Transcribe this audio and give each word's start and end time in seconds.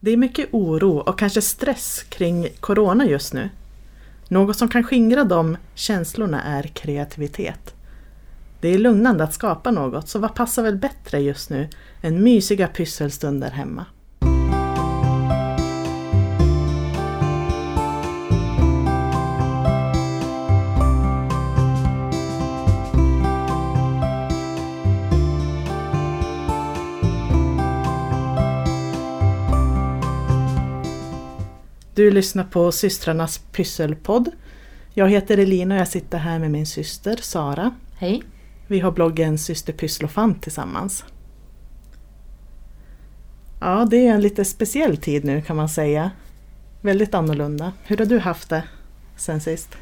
Det 0.00 0.10
är 0.10 0.16
mycket 0.16 0.48
oro 0.50 0.98
och 0.98 1.18
kanske 1.18 1.42
stress 1.42 2.02
kring 2.08 2.48
Corona 2.60 3.06
just 3.06 3.32
nu. 3.32 3.50
Något 4.28 4.56
som 4.56 4.68
kan 4.68 4.84
skingra 4.84 5.24
de 5.24 5.56
känslorna 5.74 6.42
är 6.42 6.62
kreativitet. 6.62 7.74
Det 8.60 8.68
är 8.68 8.78
lugnande 8.78 9.24
att 9.24 9.34
skapa 9.34 9.70
något, 9.70 10.08
så 10.08 10.18
vad 10.18 10.34
passar 10.34 10.62
väl 10.62 10.76
bättre 10.76 11.20
just 11.20 11.50
nu 11.50 11.68
än 12.02 12.22
mysiga 12.22 12.68
pysselstunder 12.68 13.50
hemma? 13.50 13.86
Du 32.00 32.10
lyssnar 32.10 32.44
på 32.44 32.72
systrarnas 32.72 33.38
pysselpodd. 33.38 34.30
Jag 34.94 35.08
heter 35.10 35.38
Elina 35.38 35.74
och 35.74 35.80
jag 35.80 35.88
sitter 35.88 36.18
här 36.18 36.38
med 36.38 36.50
min 36.50 36.66
syster 36.66 37.16
Sara. 37.22 37.70
Hej. 37.98 38.22
Vi 38.66 38.80
har 38.80 38.90
bloggen 38.90 39.38
Syster 39.38 39.72
Pysslofant 39.72 40.42
tillsammans. 40.42 41.04
Ja, 43.60 43.86
det 43.90 44.06
är 44.06 44.14
en 44.14 44.20
lite 44.20 44.44
speciell 44.44 44.96
tid 44.96 45.24
nu 45.24 45.42
kan 45.42 45.56
man 45.56 45.68
säga. 45.68 46.10
Väldigt 46.80 47.14
annorlunda. 47.14 47.72
Hur 47.84 47.96
har 47.96 48.06
du 48.06 48.18
haft 48.18 48.48
det 48.48 48.62
sen 49.16 49.40
sist? 49.40 49.76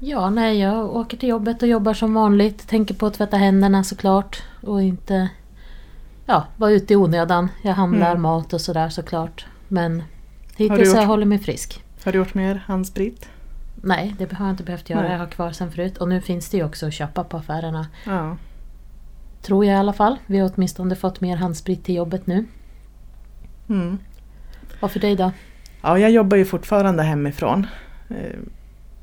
Ja, 0.00 0.30
nej, 0.30 0.58
jag 0.58 0.96
åker 0.96 1.16
till 1.16 1.28
jobbet 1.28 1.62
och 1.62 1.68
jobbar 1.68 1.94
som 1.94 2.14
vanligt. 2.14 2.68
Tänker 2.68 2.94
på 2.94 3.06
att 3.06 3.14
tvätta 3.14 3.36
händerna 3.36 3.84
såklart. 3.84 4.42
Och 4.62 4.82
inte 4.82 5.28
ja, 6.26 6.46
vara 6.56 6.70
ute 6.70 6.92
i 6.92 6.96
onödan. 6.96 7.48
Jag 7.62 7.74
handlar 7.74 8.10
Mm. 8.10 8.22
mat 8.22 8.52
och 8.52 8.60
sådär 8.60 8.88
såklart. 8.88 9.46
Men 9.68 10.02
hittills 10.56 10.94
har 10.94 11.00
jag 11.00 11.08
hållit 11.08 11.28
mig 11.28 11.38
frisk. 11.38 11.84
Har 12.04 12.12
du 12.12 12.18
gjort 12.18 12.34
mer 12.34 12.54
handsprit? 12.66 13.28
Nej, 13.74 14.14
det 14.18 14.32
har 14.32 14.46
jag 14.46 14.52
inte 14.52 14.62
behövt 14.64 14.90
göra. 14.90 15.02
Nej. 15.02 15.12
Jag 15.12 15.18
har 15.18 15.26
kvar 15.26 15.52
sen 15.52 15.70
förut. 15.72 15.98
Och 15.98 16.08
nu 16.08 16.20
finns 16.20 16.48
det 16.50 16.56
ju 16.56 16.64
också 16.64 16.86
att 16.86 16.92
köpa 16.94 17.24
på 17.24 17.36
affärerna. 17.36 17.86
Ja. 18.06 18.36
Tror 19.42 19.64
jag 19.64 19.74
i 19.74 19.78
alla 19.78 19.92
fall. 19.92 20.16
Vi 20.26 20.38
har 20.38 20.50
åtminstone 20.54 20.96
fått 20.96 21.20
mer 21.20 21.36
handsprit 21.36 21.84
till 21.84 21.94
jobbet 21.94 22.26
nu. 22.26 22.46
Mm. 23.68 23.98
Och 24.80 24.90
för 24.90 25.00
dig 25.00 25.16
då? 25.16 25.32
Ja, 25.82 25.98
jag 25.98 26.10
jobbar 26.10 26.36
ju 26.36 26.44
fortfarande 26.44 27.02
hemifrån. 27.02 27.66
Eh, 28.08 28.38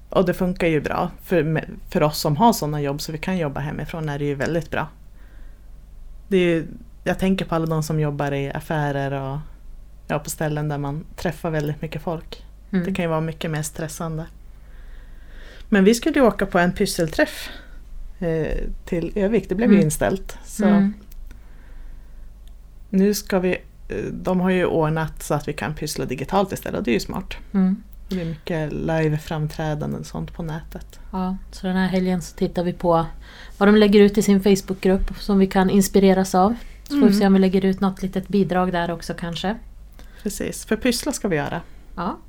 Och 0.09 0.25
det 0.25 0.33
funkar 0.33 0.67
ju 0.67 0.81
bra. 0.81 1.11
För, 1.23 1.65
för 1.89 2.03
oss 2.03 2.19
som 2.19 2.37
har 2.37 2.53
sådana 2.53 2.81
jobb 2.81 3.01
så 3.01 3.11
vi 3.11 3.17
kan 3.17 3.37
jobba 3.37 3.59
hemifrån 3.59 4.09
är 4.09 4.19
det 4.19 4.25
ju 4.25 4.35
väldigt 4.35 4.71
bra. 4.71 4.87
Det 6.27 6.37
är 6.37 6.41
ju, 6.55 6.67
jag 7.03 7.19
tänker 7.19 7.45
på 7.45 7.55
alla 7.55 7.65
de 7.65 7.83
som 7.83 7.99
jobbar 7.99 8.31
i 8.31 8.51
affärer 8.51 9.11
och 9.21 9.37
ja, 10.13 10.19
på 10.19 10.29
ställen 10.29 10.69
där 10.69 10.77
man 10.77 11.05
träffar 11.15 11.49
väldigt 11.49 11.81
mycket 11.81 12.01
folk. 12.01 12.43
Mm. 12.71 12.85
Det 12.85 12.93
kan 12.93 13.03
ju 13.05 13.09
vara 13.09 13.21
mycket 13.21 13.51
mer 13.51 13.61
stressande. 13.61 14.25
Men 15.69 15.83
vi 15.83 15.95
skulle 15.95 16.15
ju 16.19 16.25
åka 16.25 16.45
på 16.45 16.59
en 16.59 16.71
pysselträff 16.71 17.49
eh, 18.19 18.57
till 18.85 19.11
Övik. 19.15 19.49
Det 19.49 19.55
blev 19.55 19.69
ju 19.69 19.75
Mm. 19.75 19.85
inställt. 19.85 20.37
Så 20.45 20.65
Mm. 20.65 20.93
nu 22.89 23.13
ska 23.13 23.39
vi... 23.39 23.51
eh, 23.89 23.95
De 24.11 24.39
har 24.39 24.49
ju 24.49 24.65
ordnat 24.65 25.23
så 25.23 25.33
att 25.33 25.47
vi 25.47 25.53
kan 25.53 25.73
pyssla 25.75 26.05
digitalt 26.05 26.51
istället 26.51 26.77
och 26.79 26.83
det 26.83 26.91
är 26.91 26.93
ju 26.93 26.99
smart. 26.99 27.33
Mm. 27.53 27.83
Det 28.09 28.21
är 28.21 28.25
mycket 28.25 28.73
live-framträdanden 28.73 29.99
och 29.99 30.05
sånt 30.05 30.33
på 30.33 30.43
nätet. 30.43 30.99
Ja, 31.11 31.37
så 31.51 31.67
den 31.67 31.75
här 31.75 31.87
helgen 31.87 32.21
så 32.21 32.35
tittar 32.35 32.63
vi 32.63 32.73
på 32.73 33.05
vad 33.57 33.67
de 33.69 33.75
lägger 33.75 33.99
ut 33.99 34.17
i 34.17 34.21
sin 34.21 34.43
Facebookgrupp 34.43 35.11
som 35.19 35.39
vi 35.39 35.47
kan 35.47 35.69
inspireras 35.69 36.35
av. 36.35 36.55
Så 36.83 36.89
får 36.89 36.95
vi 36.95 37.01
Mm. 37.07 37.13
se 37.19 37.27
om 37.27 37.33
vi 37.33 37.39
lägger 37.39 37.65
ut 37.65 37.79
något 37.79 38.01
litet 38.01 38.27
bidrag 38.27 38.71
där 38.71 38.91
också 38.91 39.13
kanske. 39.13 39.55
Precis, 40.23 40.65
för 40.65 40.75
pyssla 40.75 41.11
ska 41.11 41.27
vi 41.27 41.35
göra. 41.35 41.61
Ja. 41.95 42.19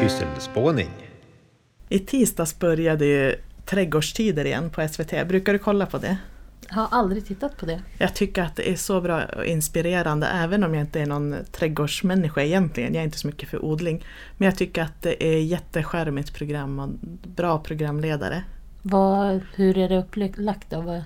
Pysselspåning. 0.00 0.90
I 1.88 1.98
tisdags 1.98 2.58
började 2.58 3.06
ju 3.06 3.34
Trädgårdstider 3.64 4.44
igen 4.44 4.70
på 4.70 4.88
SVT. 4.88 5.28
Brukar 5.28 5.52
du 5.52 5.58
kolla 5.58 5.86
på 5.86 5.98
det? 5.98 6.16
Jag 6.68 6.74
har 6.74 6.98
aldrig 6.98 7.26
tittat 7.26 7.56
på 7.56 7.66
det. 7.66 7.82
Jag 7.98 8.14
tycker 8.14 8.42
att 8.42 8.56
det 8.56 8.70
är 8.70 8.76
så 8.76 9.00
bra 9.00 9.22
och 9.36 9.44
inspirerande 9.44 10.26
även 10.26 10.64
om 10.64 10.74
jag 10.74 10.82
inte 10.82 11.00
är 11.00 11.06
någon 11.06 11.36
trädgårdsmänniska 11.52 12.42
egentligen. 12.42 12.94
Jag 12.94 13.00
är 13.00 13.04
inte 13.04 13.18
så 13.18 13.26
mycket 13.26 13.48
för 13.48 13.64
odling. 13.64 14.04
Men 14.36 14.46
jag 14.46 14.56
tycker 14.56 14.82
att 14.82 15.02
det 15.02 15.24
är 15.24 15.38
jätteskärmigt 15.38 16.34
program 16.34 16.78
och 16.78 16.88
bra 17.36 17.58
programledare. 17.58 18.44
Vad, 18.82 19.40
hur 19.54 19.78
är 19.78 19.88
det 19.88 19.98
upplagt 19.98 20.70
då? 20.70 21.02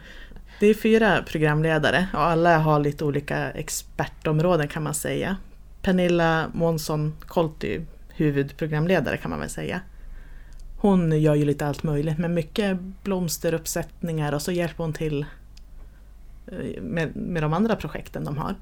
Det 0.60 0.66
är 0.66 0.74
fyra 0.74 1.22
programledare 1.26 2.08
och 2.12 2.20
alla 2.20 2.58
har 2.58 2.80
lite 2.80 3.04
olika 3.04 3.50
expertområden 3.50 4.68
kan 4.68 4.82
man 4.82 4.94
säga. 4.94 5.36
Pernilla 5.82 6.46
Månsson 6.52 7.14
Kolty, 7.20 7.80
huvudprogramledare 8.08 9.16
kan 9.16 9.30
man 9.30 9.40
väl 9.40 9.48
säga. 9.50 9.80
Hon 10.76 11.20
gör 11.20 11.34
ju 11.34 11.44
lite 11.44 11.66
allt 11.66 11.82
möjligt 11.82 12.18
med 12.18 12.30
mycket 12.30 12.78
blomsteruppsättningar 13.02 14.32
och 14.32 14.42
så 14.42 14.52
hjälper 14.52 14.84
hon 14.84 14.92
till 14.92 15.26
eh, 16.46 16.82
med, 16.82 17.16
med 17.16 17.42
de 17.42 17.52
andra 17.52 17.76
projekten 17.76 18.24
de 18.24 18.38
har. 18.38 18.54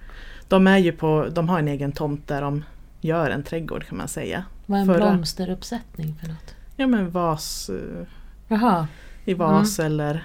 De, 0.48 0.66
är 0.66 0.78
ju 0.78 0.92
på, 0.92 1.26
de 1.32 1.48
har 1.48 1.58
en 1.58 1.68
egen 1.68 1.92
tomt 1.92 2.28
där 2.28 2.40
de 2.42 2.64
gör 3.00 3.30
en 3.30 3.42
trädgård 3.42 3.84
kan 3.84 3.98
man 3.98 4.08
säga. 4.08 4.44
vad 4.66 4.78
är 4.78 4.82
en 4.82 4.86
Förra- 4.88 5.10
blomsteruppsättning 5.10 6.14
för 6.20 6.28
något? 6.28 6.54
Ja 6.76 6.86
men 6.86 7.10
vas, 7.10 7.70
eh, 7.70 8.06
Jaha. 8.48 8.86
i 9.24 9.34
vas 9.34 9.78
eller 9.78 10.24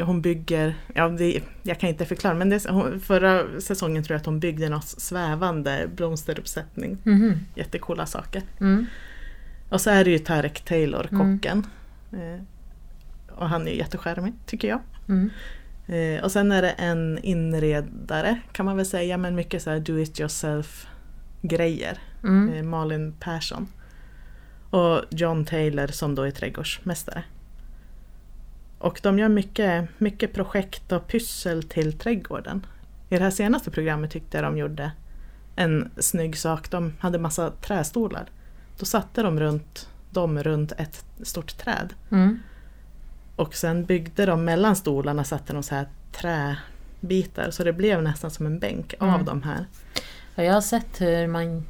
hon 0.00 0.22
bygger, 0.22 0.74
ja 0.94 1.08
det, 1.08 1.40
jag 1.62 1.80
kan 1.80 1.88
inte 1.88 2.06
förklara 2.06 2.34
men 2.34 2.48
det, 2.48 2.68
hon, 2.68 3.00
förra 3.00 3.60
säsongen 3.60 4.04
tror 4.04 4.14
jag 4.14 4.20
att 4.20 4.26
hon 4.26 4.40
byggde 4.40 4.68
något 4.68 4.88
svävande 4.88 5.88
blomsteruppsättning. 5.96 6.98
Mhm. 7.02 7.32
Jättecoola 7.54 8.06
saker. 8.06 8.42
Mm. 8.60 8.86
Och 9.68 9.80
så 9.80 9.90
är 9.90 10.04
det 10.04 10.10
ju 10.10 10.18
Tarek 10.18 10.60
Taylor, 10.60 11.08
Mm. 11.12 11.38
kocken. 11.38 11.66
Eh, 12.12 12.42
och 13.38 13.48
han 13.48 13.66
är 13.66 13.70
ju 13.70 13.76
jättecharmig 13.76 14.32
tycker 14.46 14.68
jag. 14.68 14.80
Mm. 15.08 15.30
Eh, 15.86 16.24
och 16.24 16.32
sen 16.32 16.52
är 16.52 16.62
det 16.62 16.70
en 16.70 17.18
inredare 17.22 18.40
kan 18.52 18.66
man 18.66 18.76
väl 18.76 18.86
säga 18.86 19.18
men 19.18 19.34
mycket 19.34 19.62
så 19.62 19.70
här 19.70 19.80
do 19.80 19.98
it 19.98 20.20
yourself 20.20 20.86
grejer. 21.42 21.98
Mm. 22.24 22.54
Eh, 22.54 22.62
Malin 22.62 23.14
Persson. 23.20 23.68
Och 24.70 25.02
John 25.10 25.44
Taylor 25.44 25.86
som 25.86 26.14
då 26.14 26.22
är 26.22 26.30
trädgårdsmästare. 26.30 27.22
Och 28.78 29.00
de 29.02 29.18
gör 29.18 29.28
mycket, 29.28 29.88
mycket 29.98 30.34
projekt 30.34 30.92
och 30.92 31.06
pyssel 31.06 31.62
till 31.62 31.92
trädgården. 31.92 32.66
I 33.08 33.16
det 33.16 33.22
här 33.24 33.30
senaste 33.30 33.70
programmet 33.70 34.10
tyckte 34.10 34.36
jag 34.36 34.44
de 34.44 34.58
gjorde 34.58 34.92
en 35.56 35.90
snygg 35.98 36.36
sak. 36.36 36.70
De 36.70 36.92
hade 37.00 37.18
massa 37.18 37.50
trästolar. 37.50 38.26
Då 38.78 38.84
satte 38.86 39.22
de 39.22 39.40
runt, 39.40 39.88
dem 40.10 40.42
runt 40.42 40.72
ett 40.72 41.04
stort 41.22 41.58
träd. 41.58 41.94
Mm. 42.10 42.38
Och 43.36 43.54
sen 43.54 43.84
byggde 43.84 44.26
de 44.26 44.44
mellan 44.44 44.76
stolarna 44.76 45.24
satte 45.24 45.52
de 45.52 45.62
så 45.62 45.74
här 45.74 45.88
träbitar 46.12 47.50
så 47.50 47.64
det 47.64 47.72
blev 47.72 48.02
nästan 48.02 48.30
som 48.30 48.46
en 48.46 48.58
bänk 48.58 48.94
av 49.00 49.08
Mm. 49.08 49.24
de 49.24 49.42
här. 49.42 49.66
Ja, 50.34 50.42
jag 50.44 50.54
har 50.54 50.60
sett 50.60 51.00
hur 51.00 51.26
man 51.26 51.64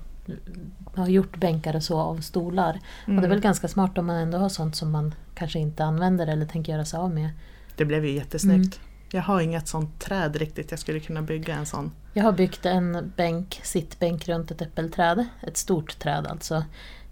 har 0.94 1.08
gjort 1.08 1.36
bänkar 1.36 1.76
och 1.76 1.82
så 1.82 1.98
av 1.98 2.16
stolar. 2.20 2.74
Och 2.74 2.80
det 3.06 3.12
är 3.12 3.18
Mm. 3.18 3.30
väl 3.30 3.40
ganska 3.40 3.68
smart 3.68 3.98
om 3.98 4.06
man 4.06 4.16
ändå 4.16 4.38
har 4.38 4.48
sånt 4.48 4.76
som 4.76 4.90
man 4.90 5.14
kanske 5.34 5.58
inte 5.58 5.84
använder 5.84 6.26
eller 6.26 6.46
tänker 6.46 6.72
göra 6.72 6.84
sig 6.84 6.98
av 6.98 7.10
med. 7.14 7.30
Det 7.76 7.84
blev 7.84 8.04
ju 8.04 8.12
jättesnyggt. 8.12 8.76
Mm. 8.78 8.88
Jag 9.10 9.22
har 9.22 9.40
inget 9.40 9.68
sånt 9.68 10.00
träd 10.00 10.36
riktigt, 10.36 10.70
jag 10.70 10.80
skulle 10.80 11.00
kunna 11.00 11.22
bygga 11.22 11.54
en 11.56 11.66
sån. 11.66 11.92
Jag 12.12 12.24
har 12.24 12.32
byggt 12.32 12.66
en 12.66 13.12
bänk, 13.16 13.60
sittbänk 13.62 14.28
runt 14.28 14.50
ett 14.50 14.62
äppelträd. 14.62 15.26
Ett 15.42 15.56
stort 15.56 15.98
träd 15.98 16.26
alltså. 16.26 16.54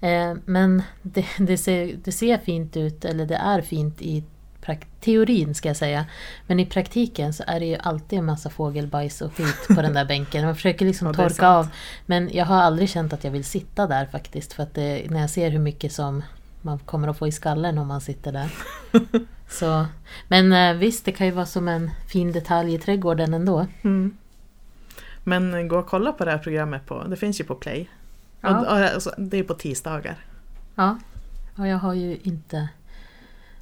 Eh, 0.00 0.34
men 0.44 0.83
det, 1.03 1.27
det, 1.38 1.59
ser, 1.59 1.97
det 2.04 2.12
ser 2.12 2.38
fint 2.38 2.77
ut, 2.77 3.04
eller 3.04 3.27
det 3.27 3.37
är 3.37 3.60
fint 3.60 4.03
i 4.03 4.25
teorin 5.00 5.54
ska 5.54 5.69
jag 5.69 5.77
säga. 5.77 6.06
Men 6.47 6.60
i 6.60 6.66
praktiken 6.66 7.32
så 7.32 7.44
är 7.47 7.60
det 7.60 7.66
ju 7.66 7.77
alltid 7.77 8.19
en 8.19 8.25
massa 8.25 8.50
fågelbajs 8.50 9.22
och 9.22 9.37
skit 9.37 9.66
på 9.69 9.82
den 9.82 9.93
där 9.93 10.04
bänken. 10.09 10.45
Man 10.45 10.54
försöker 10.54 10.86
liksom 10.86 11.07
Ja, 11.07 11.13
torka 11.13 11.48
av. 11.48 11.68
Men 12.07 12.30
jag 12.33 12.45
har 12.45 12.57
aldrig 12.57 12.91
känt 12.91 13.13
att 13.13 13.24
jag 13.24 13.30
vill 13.30 13.45
sitta 13.45 13.86
där 13.86 14.07
faktiskt. 14.07 14.53
För 14.53 14.63
att 14.63 14.74
det, 14.74 15.10
när 15.10 15.21
jag 15.21 15.30
ser 15.30 15.51
hur 15.51 15.59
mycket 15.59 15.92
som 15.92 16.22
man 16.63 16.78
kommer 16.78 17.09
att 17.09 17.18
få 17.18 17.28
i 17.28 17.33
skallen 17.33 17.78
om 17.78 17.89
man 17.89 18.01
sitter 18.01 18.33
där. 18.33 18.51
Så, 19.48 19.86
men 20.28 20.53
eh, 20.53 20.74
visst, 20.74 21.04
det 21.04 21.13
kan 21.13 21.27
ju 21.27 21.33
vara 21.33 21.47
som 21.47 21.68
en 21.68 21.91
fin 22.09 22.33
detalj 22.33 22.74
i 22.74 22.78
trädgården 22.78 23.34
ändå. 23.34 23.66
Mm. 23.83 24.16
Men 25.24 25.68
gå 25.68 25.78
och 25.78 25.86
kolla 25.86 26.13
på 26.13 26.24
det 26.24 26.30
här 26.30 26.39
programmet 26.39 26.86
på, 26.86 27.04
det 27.04 27.16
finns 27.16 27.41
ju 27.41 27.45
på 27.45 27.54
Play. 27.54 27.91
Ja. 28.41 28.59
Och, 28.59 28.66
och, 28.66 28.78
alltså, 28.78 29.15
det 29.18 29.39
är 29.39 29.42
på 29.42 29.54
tisdagar. 29.54 30.16
Ja, 30.74 30.98
och 31.57 31.66
jag 31.66 31.78
har 31.78 31.95
ju 31.95 32.18
inte 32.22 32.68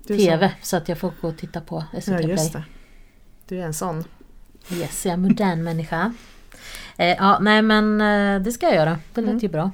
TV 0.07 0.53
så 0.63 0.77
att 0.77 0.89
jag 0.89 0.99
får 0.99 1.13
gå 1.21 1.29
och 1.29 1.37
titta 1.37 1.61
på 1.61 1.85
SVT 2.01 2.09
Ja, 2.09 2.21
just 2.29 2.53
Play. 2.53 2.63
det. 2.63 3.55
Du 3.55 3.61
är 3.61 3.67
en 3.67 3.75
sån. 3.75 4.05
Yes, 4.73 5.07
jag 5.07 5.13
är 5.13 5.17
modern 5.17 5.63
människa. 5.63 6.13
Eh, 6.97 7.07
ja, 7.07 7.39
nej 7.41 7.63
men 7.63 8.01
eh, 8.01 8.43
det 8.43 8.53
ska 8.53 8.67
jag 8.67 8.75
göra. 8.75 8.99
Det 9.15 9.21
lät 9.21 9.29
Mm. 9.31 9.39
ju 9.39 9.49
bra. 9.49 9.71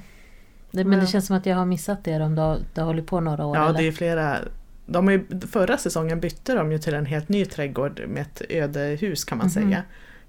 Det, 0.70 0.84
men 0.84 0.98
Ja. 0.98 1.04
det 1.04 1.10
känns 1.10 1.26
som 1.26 1.36
att 1.36 1.46
jag 1.46 1.56
har 1.56 1.66
missat 1.66 2.04
det 2.04 2.20
om 2.20 2.34
det 2.34 2.58
det 2.74 2.80
har 2.80 2.86
hållit 2.86 3.06
på 3.06 3.20
några 3.20 3.46
år. 3.46 3.56
Ja, 3.56 3.68
eller? 3.68 3.78
det 3.78 3.88
är 3.88 3.92
flera. 3.92 4.38
De 4.86 5.06
har 5.06 5.12
ju, 5.12 5.40
förra 5.52 5.76
säsongen 5.78 6.20
bytte 6.20 6.54
de 6.54 6.72
ju 6.72 6.78
till 6.78 6.94
en 6.94 7.06
helt 7.06 7.28
ny 7.28 7.44
trädgård 7.44 8.00
med 8.08 8.22
ett 8.22 8.42
öde 8.48 8.80
hus 9.00 9.24
kan 9.24 9.38
man 9.38 9.46
Mhm. 9.46 9.52
säga. 9.52 9.82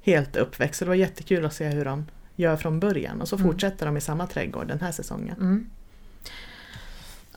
helt 0.03 0.36
uppväxt. 0.36 0.80
Så 0.80 0.86
det 0.86 0.89
var 0.89 0.95
jättekul 0.95 1.45
att 1.45 1.53
se 1.53 1.68
hur 1.69 1.86
de 1.86 2.06
gör 2.36 2.57
från 2.57 2.80
början 2.80 3.21
och 3.21 3.27
så 3.27 3.36
Mm. 3.36 3.48
fortsätter 3.48 3.86
de 3.86 3.98
i 3.98 4.01
samma 4.01 4.27
trädgård 4.27 4.68
den 4.68 4.80
här 4.80 4.92
säsongen. 4.92 5.36
Mm. 5.39 5.69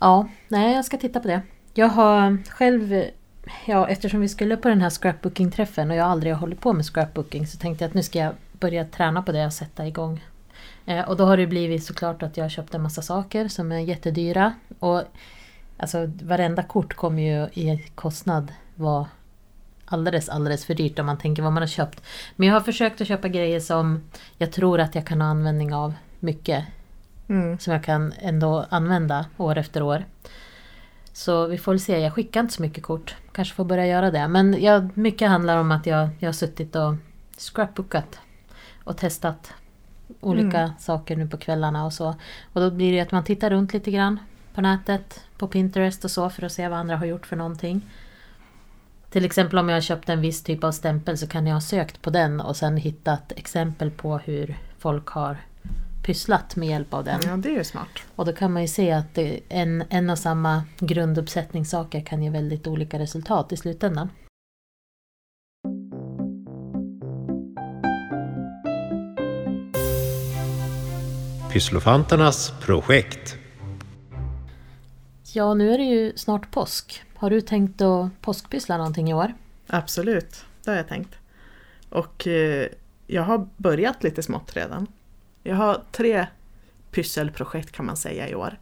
Ja, 0.01 0.29
nej 0.49 0.75
jag 0.75 0.85
ska 0.85 0.97
titta 0.97 1.21
på 1.21 1.29
det. 1.29 1.43
Jag 1.77 1.89
har 1.89 2.39
själv, 2.51 3.05
ja 3.67 3.89
eftersom 3.89 4.21
vi 4.21 4.29
skulle 4.29 4.57
på 4.57 4.69
den 4.69 4.81
här 4.81 4.91
scrapbooking-träffen 4.91 5.91
och 5.91 5.97
jag 5.97 6.07
aldrig 6.07 6.33
har 6.33 6.41
hållit 6.41 6.61
på 6.61 6.73
med 6.73 6.87
scrapbooking 6.87 7.47
så 7.47 7.59
tänkte 7.59 7.85
jag 7.85 7.89
att 7.89 7.95
nu 7.95 8.03
ska 8.03 8.19
jag 8.19 8.33
börja 8.53 8.85
träna 8.85 9.23
på 9.23 9.33
det 9.33 9.47
och 9.47 9.53
sätta 9.53 9.87
igång. 9.87 10.25
Eh, 10.87 11.09
och 11.09 11.17
då 11.17 11.25
har 11.25 11.37
det 11.37 11.47
blivit 11.47 11.85
såklart 11.85 12.23
att 12.23 12.37
jag 12.37 12.45
har 12.45 12.49
köpt 12.49 12.75
en 12.75 12.83
massa 12.83 13.03
saker 13.03 13.49
som 13.49 13.73
är 13.73 13.79
jättedyra. 13.79 14.53
Och 14.79 15.03
alltså 15.77 16.11
varenda 16.23 16.63
kort 16.63 16.95
kommer 16.95 17.23
ju 17.23 17.63
i 17.63 17.85
kostnad 17.95 18.53
vara 18.75 19.07
alldeles, 19.85 20.29
alldeles 20.29 20.65
för 20.65 20.75
dyrt 20.75 20.99
om 20.99 21.07
man 21.07 21.19
tänker 21.19 21.43
vad 21.43 21.53
man 21.53 21.63
har 21.63 21.69
köpt. 21.69 22.03
Men 22.37 22.49
jag 22.49 22.55
har 22.55 22.61
försökt 22.61 23.01
att 23.01 23.09
köpa 23.09 23.29
grejer 23.29 23.61
som 23.61 24.03
jag 24.39 24.53
tror 24.53 24.81
att 24.81 24.95
jag 24.95 25.07
kan 25.07 25.21
ha 25.21 25.29
användning 25.29 25.75
av 25.75 25.95
mycket 26.21 26.65
Mm. 27.29 27.59
som 27.59 27.73
jag 27.73 27.85
kan 27.85 28.13
ändå 28.19 28.67
använda 28.71 29.27
år 29.37 29.59
efter 29.59 29.83
år. 29.83 30.05
Så 31.17 31.47
vi 31.47 31.59
får 31.59 31.73
väl 31.73 31.81
se, 31.81 31.99
jag 31.99 32.13
skickar 32.13 32.41
inte 32.41 32.55
så 32.55 32.63
mycket 32.63 32.83
kort. 32.85 33.17
Kanske 33.33 33.55
får 33.55 33.65
börja 33.65 33.87
göra 33.87 34.11
det. 34.11 34.29
Men 34.29 34.63
jag, 34.63 34.97
mycket 34.97 35.29
handlar 35.29 35.59
om 35.59 35.71
att 35.71 35.87
jag, 35.87 36.09
jag 36.19 36.29
har 36.29 36.33
suttit 36.33 36.77
och 36.77 36.95
scrapbookat 37.39 38.19
och 38.85 38.97
testat 38.97 39.53
olika 40.21 40.59
Mm. 40.61 40.73
saker 40.79 41.17
nu 41.17 41.29
på 41.29 41.37
kvällarna 41.37 41.85
och 41.85 41.93
så. 41.93 42.15
Och 42.53 42.61
då 42.61 42.71
blir 42.71 42.93
det 42.93 43.01
att 43.01 43.13
man 43.13 43.25
tittar 43.25 43.51
runt 43.51 43.73
lite 43.73 43.91
grann 43.91 44.21
på 44.55 44.61
nätet, 44.61 45.21
på 45.39 45.47
Pinterest 45.49 46.05
och 46.05 46.11
så 46.11 46.31
för 46.31 46.43
att 46.43 46.53
se 46.53 46.69
vad 46.69 46.79
andra 46.79 46.97
har 46.97 47.07
gjort 47.07 47.27
för 47.27 47.37
någonting. 47.37 47.81
Till 49.11 49.25
exempel 49.25 49.59
om 49.59 49.69
jag 49.69 49.77
har 49.77 49.81
köpt 49.81 50.09
en 50.09 50.21
viss 50.21 50.43
typ 50.43 50.65
av 50.65 50.73
stämpel 50.73 51.19
så 51.19 51.27
kan 51.27 51.47
jag 51.47 51.55
ha 51.55 51.61
sökt 51.61 52.03
på 52.03 52.11
den 52.11 52.41
och 52.41 52.57
sen 52.57 52.77
hittat 52.77 53.33
exempel 53.37 53.91
på 53.91 54.19
hur 54.19 54.59
folk 54.79 55.09
har 55.09 55.37
pysslat 56.05 56.57
med 56.57 56.69
hjälp 56.69 56.95
av 56.95 57.05
den. 57.05 57.21
Ja, 57.27 57.37
det 57.37 57.49
är 57.49 57.53
ju 57.53 57.65
smart. 57.65 57.89
Och 58.17 58.25
då 58.25 58.33
kan 58.33 58.53
man 58.53 58.63
ju 58.63 58.69
se 58.69 58.93
att 58.93 59.19
en, 59.49 59.85
en 59.91 60.11
och 60.11 60.19
samma 60.19 60.63
grunduppsättning 60.79 61.65
saker 61.65 62.01
kan 62.01 62.23
ge 62.23 62.31
väldigt 62.31 62.67
olika 62.67 62.99
resultat 62.99 63.53
i 63.53 63.57
slutändan. 63.57 64.09
Pysslofanternas 71.53 72.53
projekt. 72.61 73.37
Ja, 75.33 75.55
nu 75.55 75.75
är 75.75 75.79
det 75.79 75.85
ju 75.85 76.13
snart 76.17 76.51
påsk. 76.51 77.03
Har 77.15 77.31
du 77.31 77.41
tänkt 77.41 77.81
att 77.81 78.21
påskpyssla 78.21 78.77
någonting 78.77 79.11
i 79.11 79.15
år? 79.15 79.35
Absolut, 79.67 80.45
det 80.65 80.71
har 80.71 80.77
jag 80.77 80.89
tänkt. 80.89 81.19
Och 81.89 82.27
eh, 82.27 82.69
jag 83.07 83.23
har 83.23 83.49
börjat 83.57 84.03
lite 84.03 84.23
smått 84.23 84.57
redan. 84.57 84.87
Jag 85.47 85.57
har 85.57 85.83
tre 85.93 86.27
pysselprojekt 86.91 87.73
kan 87.73 87.87
man 87.87 87.97
säga 87.97 88.29
i 88.29 88.35
år. 88.35 88.59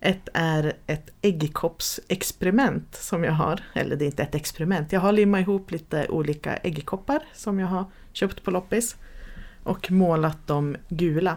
Ett 0.00 0.28
är 0.34 0.72
ett 0.86 1.10
äggkoppsexperiment 1.22 2.94
som 2.94 3.24
jag 3.24 3.32
har, 3.32 3.60
eller 3.74 3.96
det 3.96 4.04
är 4.04 4.06
inte 4.06 4.22
ett 4.22 4.34
experiment, 4.34 4.92
jag 4.92 5.00
har 5.00 5.12
limmat 5.12 5.40
ihop 5.40 5.70
lite 5.70 6.08
olika 6.08 6.56
äggkoppar 6.56 7.22
som 7.32 7.60
jag 7.60 7.66
har 7.66 7.84
köpt 8.12 8.42
på 8.42 8.50
loppis 8.50 8.96
och 9.62 9.90
målat 9.90 10.46
dem 10.46 10.76
gula. 10.88 11.36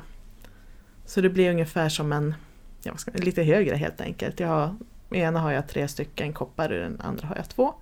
Så 1.06 1.22
det 1.22 1.30
blir 1.30 1.52
ungefär 1.52 1.90
som 1.90 2.12
en, 2.14 2.36
ja, 2.84 2.94
lite 3.14 3.44
högre 3.44 3.76
helt 3.76 4.02
enkelt. 4.02 4.40
Jag 4.40 4.48
har, 4.48 4.76
I 5.12 5.20
ena 5.20 5.40
har 5.40 5.52
jag 5.52 5.68
tre 5.68 5.88
stycken 5.88 6.34
koppar 6.34 6.70
och 6.70 6.76
i 6.76 6.80
den 6.80 7.02
andra 7.02 7.28
har 7.28 7.36
jag 7.36 7.50
två. 7.50 7.74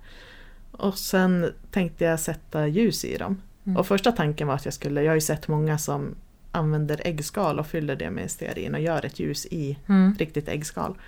Och 0.70 0.98
sen 0.98 1.52
tänkte 1.70 2.04
jag 2.04 2.20
sätta 2.20 2.66
ljus 2.66 3.04
i 3.04 3.16
dem. 3.16 3.42
Mm. 3.64 3.76
Och 3.76 3.86
första 3.86 4.12
tanken 4.12 4.48
var 4.48 4.54
att 4.54 4.64
jag 4.64 4.74
skulle, 4.74 5.02
jag 5.02 5.10
har 5.10 5.14
ju 5.14 5.20
sett 5.20 5.48
många 5.48 5.78
som 5.78 6.14
använder 6.56 7.00
äggskal 7.04 7.58
och 7.58 7.66
fyller 7.66 7.96
det 7.96 8.10
med 8.10 8.30
stearin 8.30 8.74
och 8.74 8.80
gör 8.80 9.04
ett 9.04 9.20
ljus 9.20 9.46
i 9.46 9.78
Mm. 9.88 10.14
riktigt 10.18 10.48
äggskal. 10.48 10.98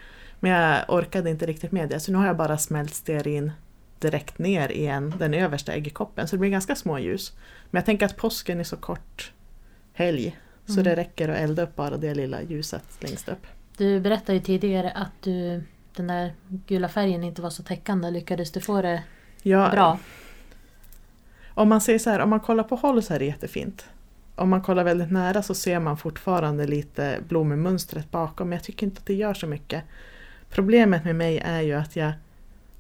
Men 0.41 0.51
jag 0.51 0.85
orkade 0.89 1.31
inte 1.31 1.47
riktigt 1.47 1.73
med 1.73 1.89
det 1.89 2.01
så 2.01 2.13
nu 2.13 2.19
har 2.19 2.27
jag 2.27 2.37
bara 2.37 2.59
smält 2.59 2.95
stearin 2.95 3.53
direkt 3.99 4.39
ner 4.39 4.69
i 4.73 4.87
en, 4.87 5.15
den 5.19 5.35
översta 5.35 5.73
äggkoppen 5.73 6.29
så 6.29 6.37
det 6.37 6.41
blir 6.41 6.51
ganska 6.51 6.75
små 6.75 6.99
ljus. 6.99 7.33
Men 7.71 7.79
jag 7.79 7.87
tänker 7.87 8.07
att 8.07 8.17
påsken 8.17 8.61
är 8.61 8.65
så 8.65 8.77
kort 8.77 9.33
helg 9.93 10.39
så 10.67 10.73
Mm. 10.73 10.85
det 10.85 10.97
räcker 10.97 11.29
att 11.29 11.39
elda 11.39 11.63
upp 11.63 11.77
bara 11.77 11.97
det 11.97 12.15
lilla 12.15 12.43
ljuset 12.43 12.85
längst 13.01 13.29
upp. 13.29 13.47
Du 13.77 14.01
berättade 14.01 14.33
ju 14.39 14.41
tidigare 14.45 14.91
att 14.91 15.13
du, 15.23 15.63
den 15.97 16.07
där 16.07 16.33
gula 16.49 16.89
färgen 16.89 17.25
inte 17.25 17.43
var 17.43 17.51
så 17.51 17.63
täckande. 17.63 18.11
Lyckades 18.11 18.51
du 18.53 18.61
få 18.61 18.83
det 18.83 19.03
Ja, 19.43 19.71
bra? 19.73 19.99
Om 21.55 21.69
man 21.69 21.81
säger 21.81 21.99
så 21.99 22.11
här, 22.11 22.21
om 22.21 22.31
man 22.31 22.41
kollar 22.41 22.65
på 22.65 22.77
håll 22.77 23.03
så 23.03 23.15
är 23.15 23.19
det 23.19 23.25
jättefint. 23.25 23.87
Om 24.39 24.49
man 24.49 24.63
kollar 24.63 24.85
väldigt 24.85 25.11
nära 25.11 25.43
så 25.43 25.55
ser 25.55 25.81
man 25.81 25.97
fortfarande 25.97 26.67
lite 26.67 27.19
blommemönstret 27.29 28.11
bakom 28.11 28.49
men 28.49 28.57
jag 28.57 28.65
tycker 28.65 28.87
inte 28.87 28.99
att 28.99 29.07
det 29.07 29.15
gör 29.15 29.35
så 29.35 29.47
mycket. 29.47 29.85
Problemet 30.51 31.05
med 31.05 31.17
mig 31.17 31.39
är 31.39 31.61
ju 31.61 31.73
att 31.75 31.97
jag 31.97 32.13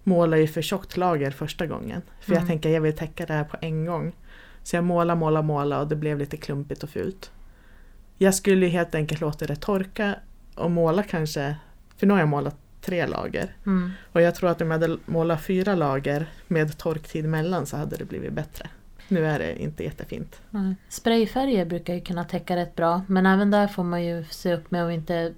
målar 0.04 0.36
ju 0.36 0.46
för 0.46 0.62
tjockt 0.62 0.96
lager 0.96 1.30
första 1.30 1.66
gången. 1.66 2.02
För 2.20 2.32
jag 2.32 2.36
Mm. 2.38 2.48
tänker 2.48 2.68
jag 2.70 2.80
vill 2.80 2.96
täcka 2.96 3.26
det 3.26 3.32
här 3.32 3.44
på 3.44 3.56
en 3.60 3.84
gång. 3.84 4.12
Så 4.62 4.76
jag 4.76 4.84
målar, 4.84 5.14
målar, 5.14 5.42
målar 5.42 5.80
och 5.80 5.88
det 5.88 5.96
blev 5.96 6.18
lite 6.18 6.36
klumpigt 6.36 6.82
och 6.82 6.90
fult. 6.90 7.30
Jag 8.18 8.34
skulle 8.34 8.66
helt 8.66 8.94
enkelt 8.94 9.20
låta 9.20 9.46
det 9.46 9.56
torka 9.56 10.14
och 10.54 10.70
måla 10.70 11.02
kanske, 11.02 11.56
för 11.96 12.06
nu 12.06 12.12
har 12.12 12.20
jag 12.20 12.28
målat 12.28 12.56
tre 12.80 13.06
lager. 13.06 13.56
Mm. 13.66 13.90
Och 14.12 14.22
jag 14.22 14.34
tror 14.34 14.50
att 14.50 14.60
om 14.60 14.70
jag 14.70 14.80
hade 14.80 14.98
målat 15.06 15.42
fyra 15.42 15.74
lager 15.74 16.26
med 16.46 16.78
torktid 16.78 17.24
mellan 17.24 17.66
så 17.66 17.76
hade 17.76 17.96
det 17.96 18.04
blivit 18.04 18.32
bättre. 18.32 18.68
Nu 19.08 19.26
är 19.26 19.38
det 19.38 19.62
inte 19.62 19.84
jättefint. 19.84 20.40
Nej. 20.50 20.74
Sprayfärger 20.88 21.64
brukar 21.64 21.94
ju 21.94 22.00
kunna 22.00 22.24
täcka 22.24 22.56
rätt 22.56 22.76
bra 22.76 23.02
men 23.06 23.26
även 23.26 23.50
där 23.50 23.66
får 23.66 23.84
man 23.84 24.04
ju 24.04 24.24
se 24.24 24.54
upp 24.54 24.70
med 24.70 24.86
att 24.86 24.92
inte 24.92 25.34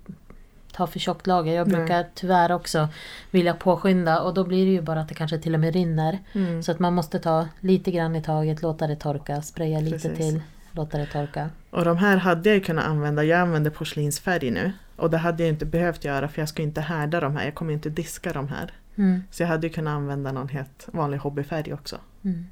ta 0.72 0.86
för 0.86 0.98
tjockt 0.98 1.26
lager. 1.26 1.52
Jag 1.52 1.68
Nej. 1.68 1.76
brukar 1.76 2.06
tyvärr 2.14 2.52
också 2.52 2.88
vilja 3.30 3.54
påskynda 3.54 4.20
och 4.20 4.34
då 4.34 4.44
blir 4.44 4.66
det 4.66 4.72
ju 4.72 4.82
bara 4.82 5.00
att 5.00 5.08
det 5.08 5.14
kanske 5.14 5.38
till 5.38 5.54
och 5.54 5.60
med 5.60 5.74
rinner. 5.74 6.18
Mm. 6.32 6.62
Så 6.62 6.72
att 6.72 6.78
man 6.78 6.94
måste 6.94 7.18
ta 7.18 7.48
lite 7.60 7.90
grann 7.90 8.16
i 8.16 8.22
taget, 8.22 8.62
låta 8.62 8.86
det 8.86 8.96
torka, 8.96 9.42
spraya 9.42 9.80
lite 9.80 10.08
Precis. 10.08 10.18
till, 10.18 10.42
låta 10.72 10.98
det 10.98 11.06
torka. 11.06 11.50
Och 11.70 11.84
de 11.84 11.96
här 11.96 12.16
hade 12.16 12.48
jag 12.48 12.56
ju 12.56 12.62
kunnat 12.62 12.84
använda, 12.84 13.24
jag 13.24 13.40
använder 13.40 13.70
porslinsfärg 13.70 14.50
nu. 14.50 14.72
Och 14.96 15.10
det 15.10 15.18
hade 15.18 15.42
jag 15.42 15.48
inte 15.48 15.66
behövt 15.66 16.04
göra 16.04 16.28
för 16.28 16.42
jag 16.42 16.48
ska 16.48 16.62
inte 16.62 16.80
härda 16.80 17.20
de 17.20 17.36
här, 17.36 17.44
jag 17.44 17.54
kommer 17.54 17.72
inte 17.72 17.90
diska 17.90 18.32
de 18.32 18.48
här. 18.48 18.72
Mm. 18.96 19.24
Så 19.30 19.42
jag 19.42 19.48
hade 19.48 19.66
ju 19.66 19.72
kunnat 19.72 19.94
använda 19.94 20.32
någon 20.32 20.48
helt 20.48 20.88
vanlig 20.92 21.18
hobbyfärg 21.18 21.72
också. 21.72 21.96
Mm. 22.24 22.46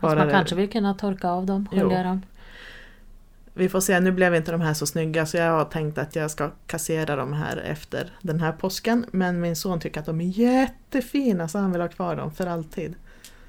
Fast 0.00 0.16
man 0.16 0.26
det- 0.26 0.32
kanske 0.32 0.54
vill 0.54 0.70
kunna 0.70 0.94
torka 0.94 1.28
av 1.30 1.46
dem, 1.46 1.66
skölja 1.70 2.02
dem. 2.02 2.22
Vi 3.56 3.68
får 3.68 3.80
se, 3.80 4.00
nu 4.00 4.12
blev 4.12 4.34
inte 4.34 4.52
de 4.52 4.60
här 4.60 4.74
så 4.74 4.86
snygga 4.86 5.26
så 5.26 5.36
jag 5.36 5.52
har 5.52 5.64
tänkt 5.64 5.98
att 5.98 6.16
jag 6.16 6.30
ska 6.30 6.50
kassera 6.66 7.16
de 7.16 7.32
här 7.32 7.56
efter 7.56 8.12
den 8.22 8.40
här 8.40 8.52
påsken. 8.52 9.06
Men 9.12 9.40
min 9.40 9.56
son 9.56 9.80
tycker 9.80 10.00
att 10.00 10.06
de 10.06 10.20
är 10.20 10.24
jättefina 10.24 11.48
så 11.48 11.58
han 11.58 11.72
vill 11.72 11.80
ha 11.80 11.88
kvar 11.88 12.16
dem 12.16 12.32
för 12.32 12.46
alltid. 12.46 12.94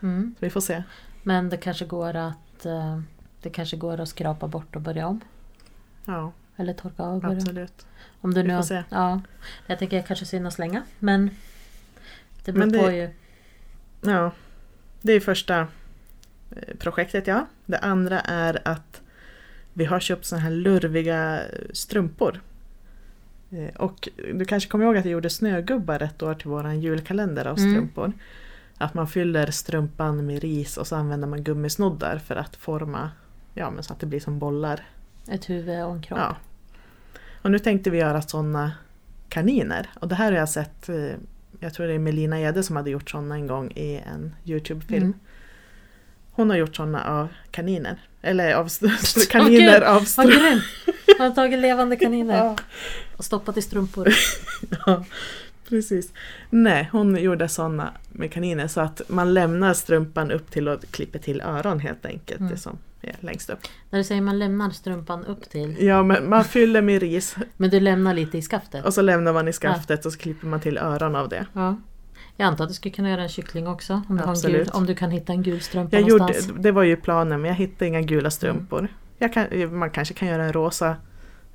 Mm. 0.01 0.35
Så 0.39 0.45
vi 0.45 0.49
får 0.49 0.61
se. 0.61 0.83
Men 1.23 1.49
det 1.49 1.57
kanske 1.57 1.85
går 1.85 2.15
att 2.15 2.65
eh, 2.65 2.99
det 3.41 3.49
kanske 3.49 3.77
går 3.77 3.99
att 3.99 4.09
skrapa 4.09 4.47
bort 4.47 4.75
och 4.75 4.81
börja 4.81 5.07
om. 5.07 5.19
Ja, 6.05 6.31
Eller 6.57 6.73
torka 6.73 7.03
av. 7.03 7.21
börja 7.21 7.35
absolut. 7.37 7.85
Om 8.21 8.33
du 8.33 8.41
Vi 8.41 8.47
nu 8.47 8.53
får 8.53 8.55
har- 8.55 8.63
se. 8.63 8.83
Ja, 8.89 9.21
jag 9.67 9.79
tänker 9.79 10.01
kanske 10.01 10.25
synd 10.25 10.47
att 10.47 10.53
slänga. 10.53 10.83
Men 10.99 11.29
det 12.45 12.51
beror 12.51 12.59
Men 12.65 12.71
det- 12.71 12.79
på 12.83 12.91
ju. 12.91 13.09
Ja, 14.01 14.31
det 15.01 15.13
är 15.13 15.19
första 15.19 15.67
projektet 16.79 17.27
ja. 17.27 17.45
Det 17.65 17.77
andra 17.77 18.19
är 18.19 18.61
att 18.65 19.01
vi 19.73 19.85
har 19.85 19.99
köpt 19.99 20.25
såna 20.25 20.41
här 20.41 20.51
lurviga 20.51 21.41
strumpor. 21.73 22.41
Eh, 23.51 23.75
Och 23.75 24.09
du 24.33 24.45
kanske 24.45 24.69
kommer 24.69 24.85
ihåg 24.85 24.97
att 24.97 25.05
jag 25.05 25.11
gjorde 25.11 25.29
snögubbar 25.29 25.99
ett 26.03 26.23
år 26.23 26.33
till 26.33 26.47
våran 26.49 26.81
julkalender 26.81 27.47
av 27.47 27.57
Mm. 27.59 27.71
strumpor. 27.71 28.11
Att 28.77 28.93
man 28.93 29.07
fyller 29.07 29.51
strumpan 29.51 30.25
med 30.25 30.41
ris 30.41 30.77
och 30.77 30.87
så 30.87 30.95
använder 30.95 31.27
man 31.27 31.43
gummisnoddar 31.43 32.17
för 32.17 32.35
att 32.35 32.55
forma 32.55 33.11
ja, 33.53 33.69
men 33.71 33.83
så 33.83 33.93
att 33.93 33.99
det 33.99 34.05
blir 34.05 34.19
som 34.19 34.39
bollar. 34.39 34.87
Ett 35.27 35.49
huvud 35.49 35.83
och 35.83 35.91
en 35.91 36.01
kropp. 36.01 36.19
Ja. 36.19 36.35
Och 37.41 37.51
nu 37.51 37.59
tänkte 37.59 37.89
vi 37.89 37.97
göra 37.97 38.21
sådana 38.21 38.71
kaniner. 39.29 39.89
Och 39.99 40.07
det 40.07 40.15
här 40.15 40.31
har 40.31 40.39
jag 40.39 40.49
sett, 40.49 40.89
eh, 40.89 41.11
jag 41.59 41.73
tror 41.73 41.87
det 41.87 41.93
är 41.93 41.99
Melina 41.99 42.39
Ede 42.39 42.63
som 42.63 42.75
hade 42.75 42.89
gjort 42.89 43.09
sådana 43.09 43.35
en 43.35 43.47
gång 43.47 43.71
i 43.71 43.95
en 44.07 44.35
Youtube-film. 44.43 45.03
Mm. 45.03 45.19
Hon 46.35 46.49
har 46.49 46.57
gjort 46.57 46.75
sådana 46.75 47.03
av 47.03 47.27
kaniner. 47.51 47.97
Eller 48.21 48.53
av 48.53 48.69
kaniner 49.29 49.81
av 49.81 49.93
Vad 49.93 50.07
strumpor. 50.07 50.31
grymt! 50.39 50.63
Man 51.19 51.27
har 51.27 51.35
tagit 51.35 51.59
levande 51.59 51.95
kaniner 51.95 52.37
Ja, 52.45 52.55
och 53.17 53.25
stoppat 53.25 53.57
i 53.57 53.61
strumpor. 53.61 54.07
ja, 54.85 55.05
precis. 55.69 56.13
Nej, 56.49 56.89
hon 56.91 57.17
gjorde 57.17 57.47
sådana 57.47 57.91
med 58.09 58.31
kaniner 58.33 58.67
så 58.67 58.81
att 58.81 59.01
man 59.07 59.33
lämnar 59.33 59.73
strumpan 59.73 60.31
upp 60.31 60.51
till 60.51 60.67
och 60.67 60.81
klipper 60.91 61.19
till 61.19 61.41
öron 61.41 61.79
helt 61.79 62.05
enkelt. 62.05 62.39
Mm. 62.39 62.51
Det 62.51 62.57
som 62.57 62.77
är 63.01 63.15
längst 63.19 63.49
upp. 63.49 63.59
När 63.89 63.99
du 63.99 64.03
säger 64.03 64.21
man 64.21 64.39
lämnar 64.39 64.69
strumpan 64.69 65.25
upp 65.25 65.49
till. 65.49 65.75
Ja, 65.79 66.03
men 66.03 66.29
man 66.29 66.43
fyller 66.43 66.81
med 66.81 67.01
ris 67.01 67.35
Men 67.57 67.69
du 67.69 67.79
lämnar 67.79 68.13
lite 68.13 68.37
i 68.37 68.41
skaftet. 68.41 68.85
och 68.85 68.93
så 68.93 69.01
lämnar 69.01 69.33
man 69.33 69.47
i 69.47 69.53
skaftet 69.53 70.05
och 70.05 70.11
så 70.13 70.19
klipper 70.19 70.47
man 70.47 70.59
till 70.59 70.77
öron 70.77 71.15
av 71.15 71.29
det. 71.29 71.45
Ja. 71.53 71.77
Jag 72.37 72.45
antar 72.47 72.63
att 72.63 72.69
du 72.69 72.73
skulle 72.73 72.95
kunna 72.95 73.09
göra 73.09 73.21
en 73.23 73.29
kyckling 73.29 73.67
också. 73.67 74.01
Om 74.09 74.17
du, 74.17 74.23
Absolut. 74.23 74.57
gul, 74.65 74.69
om 74.73 74.85
du 74.85 74.95
kan 74.95 75.11
hitta 75.11 75.33
en 75.33 75.43
gul 75.43 75.61
strumpa 75.61 75.95
Jag 75.97 76.09
gjorde, 76.09 76.23
någonstans. 76.23 76.57
det 76.63 76.71
var 76.71 76.83
ju 76.83 76.95
planen 76.95 77.41
men 77.41 77.49
jag 77.49 77.55
hittade 77.55 77.87
inga 77.87 78.01
gula 78.01 78.31
strumpor. 78.31 78.87
Mm. 79.19 79.33
Kan, 79.33 79.77
man 79.79 79.89
kanske 79.89 80.13
kan 80.13 80.27
göra 80.27 80.43
en 80.43 80.53
rosa, 80.53 80.95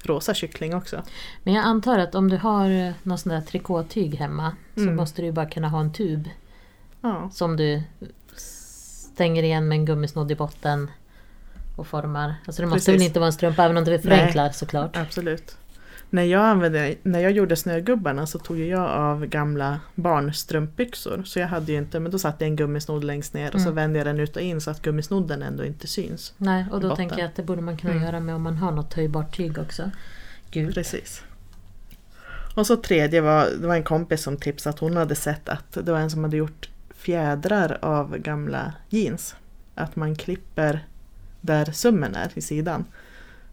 rosa 0.02 0.34
kyckling 0.34 0.74
också. 0.74 1.02
Men 1.42 1.54
jag 1.54 1.64
antar 1.64 1.98
att 1.98 2.14
om 2.14 2.30
du 2.30 2.36
har 2.36 2.70
eh, 2.70 2.92
någon 3.02 3.18
sån 3.18 3.32
där 3.32 3.40
trikåtyg 3.40 4.14
hemma 4.14 4.56
så 4.74 4.80
Mm. 4.80 4.96
måste 4.96 5.22
du 5.22 5.32
bara 5.32 5.46
kunna 5.46 5.68
ha 5.68 5.80
en 5.80 5.92
tub 5.92 6.28
Ja, 7.00 7.30
som 7.32 7.56
du 7.56 7.82
stänger 9.14 9.42
igen 9.42 9.68
med 9.68 9.76
en 9.78 9.84
gummisnodd 9.84 10.30
i 10.30 10.34
botten 10.34 10.90
och 11.76 11.86
formar. 11.86 12.34
Alltså 12.46 12.62
det 12.62 12.66
måste 12.68 12.78
Precis. 12.78 12.94
väl 12.94 13.06
inte 13.06 13.18
vara 13.20 13.26
en 13.26 13.32
strumpa 13.32 13.64
även 13.64 13.76
om 13.76 13.84
det 13.84 13.98
förenklar 13.98 14.50
såklart. 14.50 14.96
absolut. 14.96 15.56
När 16.12 16.22
jag, 16.22 16.42
använde, 16.44 16.94
när 17.02 17.20
jag 17.20 17.32
gjorde 17.32 17.56
snögubbarna 17.56 18.26
så 18.26 18.38
tog 18.38 18.58
jag 18.58 18.90
av 18.90 19.26
gamla 19.26 19.80
barnstrumpbyxor. 19.94 21.22
Så 21.24 21.38
jag 21.38 21.46
hade 21.48 21.72
ju 21.72 21.78
inte, 21.78 22.00
men 22.00 22.12
då 22.12 22.18
satte 22.18 22.44
jag 22.44 22.48
en 22.50 22.56
gummisnodd 22.56 23.04
längst 23.04 23.34
ner 23.34 23.54
och 23.54 23.60
så 23.60 23.66
Mm. 23.68 23.74
vände 23.74 23.98
jag 23.98 24.06
den 24.06 24.20
ut 24.20 24.36
och 24.36 24.42
in 24.42 24.60
så 24.60 24.70
att 24.70 24.82
gummisnodden 24.82 25.42
ändå 25.42 25.64
inte 25.64 25.86
syns. 25.86 26.34
Nej, 26.36 26.64
och 26.70 26.80
då 26.80 26.96
tänker 26.96 27.18
jag 27.18 27.26
att 27.26 27.36
det 27.36 27.42
borde 27.42 27.62
man 27.62 27.76
kunna 27.76 27.92
Mm. 27.92 28.04
göra 28.04 28.20
med 28.20 28.34
om 28.34 28.42
man 28.42 28.56
har 28.56 28.72
något 28.72 28.90
töjbart 28.90 29.36
tyg 29.36 29.58
också. 29.58 29.90
Gult. 30.50 30.74
Precis. 30.74 31.22
Och 32.54 32.66
så 32.66 32.76
tredje 32.76 33.20
var, 33.20 33.46
det 33.60 33.66
var 33.66 33.74
en 33.76 33.82
kompis 33.82 34.22
som 34.22 34.36
tipsade 34.36 34.74
att 34.74 34.80
hon 34.80 34.96
hade 34.96 35.14
sett 35.14 35.48
att 35.48 35.72
det 35.84 35.92
var 35.92 35.98
en 35.98 36.10
som 36.10 36.24
hade 36.24 36.36
gjort 36.36 36.68
fjädrar 36.94 37.78
av 37.82 38.16
gamla 38.18 38.72
jeans. 38.88 39.34
Att 39.74 39.96
man 39.96 40.16
klipper 40.16 40.86
där 41.40 41.64
sömmen 41.64 42.14
är 42.14 42.30
i 42.34 42.40
sidan. 42.40 42.84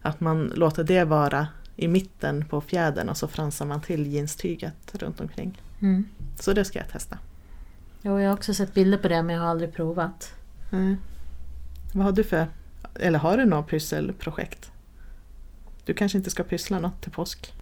Att 0.02 0.20
man 0.20 0.52
låter 0.56 0.84
det 0.84 1.04
vara 1.04 1.46
i 1.80 1.88
mitten 1.88 2.44
på 2.44 2.60
fjädern 2.60 3.08
och 3.08 3.16
så 3.16 3.28
fransar 3.28 3.66
man 3.66 3.80
till 3.80 4.06
jeanstyget 4.06 4.94
runt 4.94 5.20
omkring. 5.20 5.62
Mm. 5.80 6.04
Så 6.40 6.52
det 6.52 6.64
ska 6.64 6.78
jag 6.78 6.88
testa. 6.88 7.18
Jo, 8.02 8.20
jag 8.20 8.28
har 8.28 8.36
också 8.36 8.54
sett 8.54 8.74
bilder 8.74 8.98
på 8.98 9.08
det 9.08 9.22
men 9.22 9.36
jag 9.36 9.42
har 9.42 9.50
aldrig 9.50 9.74
provat. 9.74 10.34
Mm. 10.72 10.96
Vad 11.92 12.04
har 12.04 12.12
du 12.12 12.24
för, 12.24 12.46
eller 12.94 13.18
har 13.18 13.36
du 13.36 13.44
något 13.44 13.68
pysselprojekt? 13.70 14.72
Du 15.84 15.94
kanske 15.94 16.18
inte 16.18 16.30
ska 16.30 16.42
pyssla 16.42 16.78
något 16.78 17.02
till 17.02 17.12
påsk? 17.12 17.52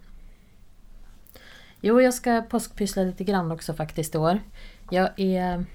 Jo, 1.81 2.01
jag 2.01 2.13
ska 2.13 2.41
påskpyssla 2.41 3.03
lite 3.03 3.23
grann 3.23 3.51
också 3.51 3.73
faktiskt 3.73 4.15
i 4.15 4.17
år. 4.17 4.39
Jag 4.89 5.19
är 5.19 5.65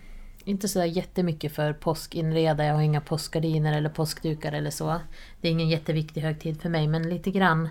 inte 0.45 0.69
så 0.69 0.79
där 0.79 0.87
jättemycket 0.87 1.53
för 1.53 1.73
påskinreda. 1.73 2.65
Jag 2.65 2.75
har 2.75 2.83
inga 2.83 3.01
påskgardiner 3.01 3.79
eller 3.79 3.91
påskdukar 3.91 4.53
eller 4.53 4.71
så. 4.71 5.01
Det 5.41 5.49
är 5.49 5.53
ingen 5.53 5.69
jätteviktig 5.69 6.21
högtid 6.21 6.63
för 6.63 6.69
mig, 6.69 6.89
men 6.89 7.09
lite 7.09 7.31
grann. 7.31 7.69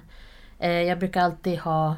Eh, 0.61 0.81
jag 0.81 0.99
brukar 0.99 1.21
alltid 1.21 1.59
ha 1.59 1.95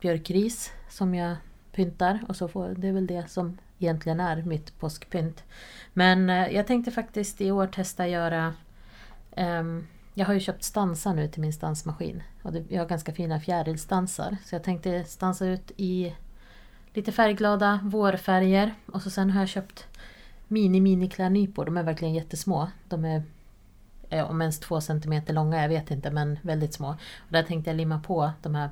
björkris 0.00 0.72
som 0.88 1.14
jag 1.14 1.36
pyntar 1.72 2.24
och 2.28 2.36
så 2.36 2.48
får, 2.48 2.68
det 2.68 2.88
är 2.88 2.92
väl 2.92 3.06
det 3.06 3.30
som 3.30 3.58
egentligen 3.78 4.20
är 4.20 4.42
mitt 4.42 4.78
påskpynt. 4.78 5.44
Men 5.92 6.30
eh, 6.30 6.48
jag 6.48 6.66
tänkte 6.66 6.90
faktiskt 6.90 7.40
i 7.40 7.50
år 7.50 7.66
testa 7.66 8.08
göra 8.08 8.54
um, 9.36 9.86
jag 10.14 10.26
har 10.26 10.34
ju 10.34 10.40
köpt 10.40 10.64
stansar 10.64 11.14
nu 11.14 11.28
till 11.28 11.40
min 11.40 11.52
stansmaskin. 11.52 12.22
Och 12.42 12.52
jag 12.68 12.80
har 12.80 12.88
ganska 12.88 13.12
fina 13.12 13.40
fjärilstansar. 13.40 14.36
Så 14.44 14.54
jag 14.54 14.62
tänkte 14.62 15.04
stansa 15.04 15.46
ut 15.46 15.72
i 15.76 16.14
lite 16.94 17.12
färgglada 17.12 17.80
vårfärger. 17.82 18.74
Och 18.86 19.02
så 19.02 19.10
sen 19.10 19.30
har 19.30 19.40
jag 19.40 19.48
köpt 19.48 19.86
mini 20.48 20.80
mini 20.80 21.08
klädnypor. 21.08 21.64
De 21.64 21.76
är 21.76 21.82
verkligen 21.82 22.14
jättesmå. 22.14 22.68
De 22.88 23.04
är 23.04 23.22
om 24.30 24.40
ens 24.40 24.60
två 24.60 24.80
centimeter 24.80 25.34
långa, 25.34 25.62
jag 25.62 25.68
vet 25.68 25.90
inte, 25.90 26.10
men 26.10 26.38
väldigt 26.42 26.74
små. 26.74 26.88
Och 27.18 27.28
där 27.32 27.42
tänkte 27.42 27.70
jag 27.70 27.76
limma 27.76 28.00
på 28.00 28.32
de 28.42 28.54
här 28.54 28.70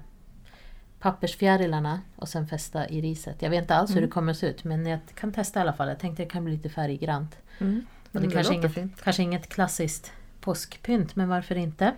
pappersfjärilarna 1.00 2.00
och 2.16 2.28
sen 2.28 2.46
fästa 2.46 2.88
i 2.88 3.00
riset. 3.00 3.42
Jag 3.42 3.50
vet 3.50 3.62
inte 3.62 3.74
alls 3.74 3.90
hur 3.90 3.96
Mm. 3.96 4.08
det 4.08 4.12
kommer 4.12 4.32
att 4.32 4.38
se 4.38 4.46
ut 4.46 4.64
men 4.64 4.86
jag 4.86 5.00
kan 5.14 5.32
testa 5.32 5.58
i 5.58 5.62
alla 5.62 5.72
fall. 5.72 5.88
Jag 5.88 5.98
tänkte 5.98 6.22
det 6.22 6.28
kan 6.28 6.44
bli 6.44 6.52
lite 6.52 6.68
färggrant. 6.68 7.36
Mm. 7.58 7.86
Och 8.04 8.08
det, 8.12 8.18
Mm, 8.18 8.30
kanske, 8.30 8.52
låter 8.52 8.64
inget, 8.66 8.74
fint. 8.74 9.02
kanske 9.02 9.22
inget 9.22 9.48
klassiskt 9.48 10.12
påskpynt, 10.40 11.16
men 11.16 11.28
varför 11.28 11.54
inte? 11.54 11.94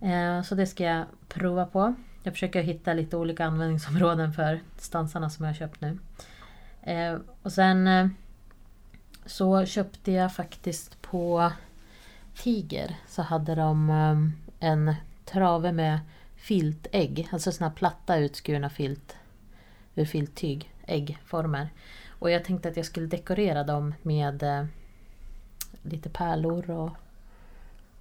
Eh, 0.00 0.42
så 0.42 0.54
det 0.54 0.66
ska 0.66 0.84
jag 0.84 1.04
prova 1.28 1.66
på. 1.66 1.94
Jag 2.22 2.32
försöker 2.34 2.62
hitta 2.62 2.92
lite 2.92 3.16
olika 3.16 3.44
användningsområden 3.46 4.32
för 4.32 4.60
stansarna 4.78 5.30
som 5.30 5.44
jag 5.44 5.52
har 5.52 5.56
köpt 5.58 5.80
nu. 5.80 5.98
Eh, 6.82 7.16
och 7.42 7.52
sen 7.52 7.86
eh, 7.86 8.06
så 9.26 9.64
köpte 9.66 10.12
jag 10.12 10.34
faktiskt 10.34 11.02
på 11.02 11.52
Tiger 12.34 12.96
så 13.08 13.22
hade 13.22 13.54
de 13.54 13.90
eh, 13.90 14.68
en 14.70 14.94
trave 15.24 15.72
med 15.72 16.00
filtägg, 16.36 17.28
alltså 17.32 17.52
såna 17.52 17.68
här 17.68 17.76
platta 17.76 18.16
utskurna 18.16 18.70
filt 18.70 19.16
ur 19.94 20.04
filttyg, 20.04 20.72
äggformer. 20.86 21.68
Och 22.08 22.30
jag 22.30 22.44
tänkte 22.44 22.68
att 22.68 22.76
jag 22.76 22.86
skulle 22.86 23.06
dekorera 23.06 23.64
dem 23.64 23.94
med 24.02 24.42
eh, 24.42 24.64
lite 25.82 26.08
pärlor 26.08 26.70
och 26.70 26.90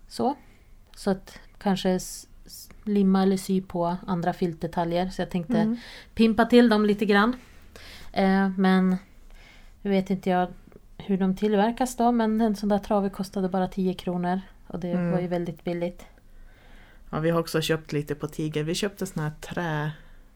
så. 0.07 0.35
Så 0.95 1.11
att 1.11 1.39
kanske 1.57 1.99
limma 2.83 3.23
eller 3.23 3.37
sy 3.37 3.61
på 3.61 3.97
andra 4.07 4.33
filtdetaljer. 4.33 5.09
Så 5.09 5.21
jag 5.21 5.29
tänkte 5.29 5.57
Mm. 5.57 5.77
pimpa 6.15 6.45
till 6.45 6.69
dem 6.69 6.85
lite 6.85 7.05
grann. 7.05 7.35
Eh, 8.13 8.49
men 8.57 8.97
nu 9.81 9.89
vet 9.89 10.09
inte 10.09 10.29
jag 10.29 10.47
hur 10.99 11.17
de 11.17 11.35
tillverkas 11.35 11.95
då 11.95 12.11
men 12.11 12.41
en 12.41 12.55
sån 12.55 12.69
där 12.69 12.79
trave 12.79 13.09
kostade 13.09 13.49
bara 13.49 13.67
10 13.67 13.93
kronor. 13.93 14.41
Och 14.67 14.79
det 14.79 14.91
Mm. 14.91 15.11
var 15.11 15.19
ju 15.19 15.27
väldigt 15.27 15.63
billigt. 15.63 16.05
Ja, 17.09 17.19
vi 17.19 17.29
har 17.29 17.39
också 17.39 17.61
köpt 17.61 17.91
lite 17.91 18.15
på 18.15 18.27
Tiger. 18.27 18.63
Vi 18.63 18.75
köpte 18.75 19.05
såna 19.05 19.23
här 19.29 19.35
trä... 19.41 19.91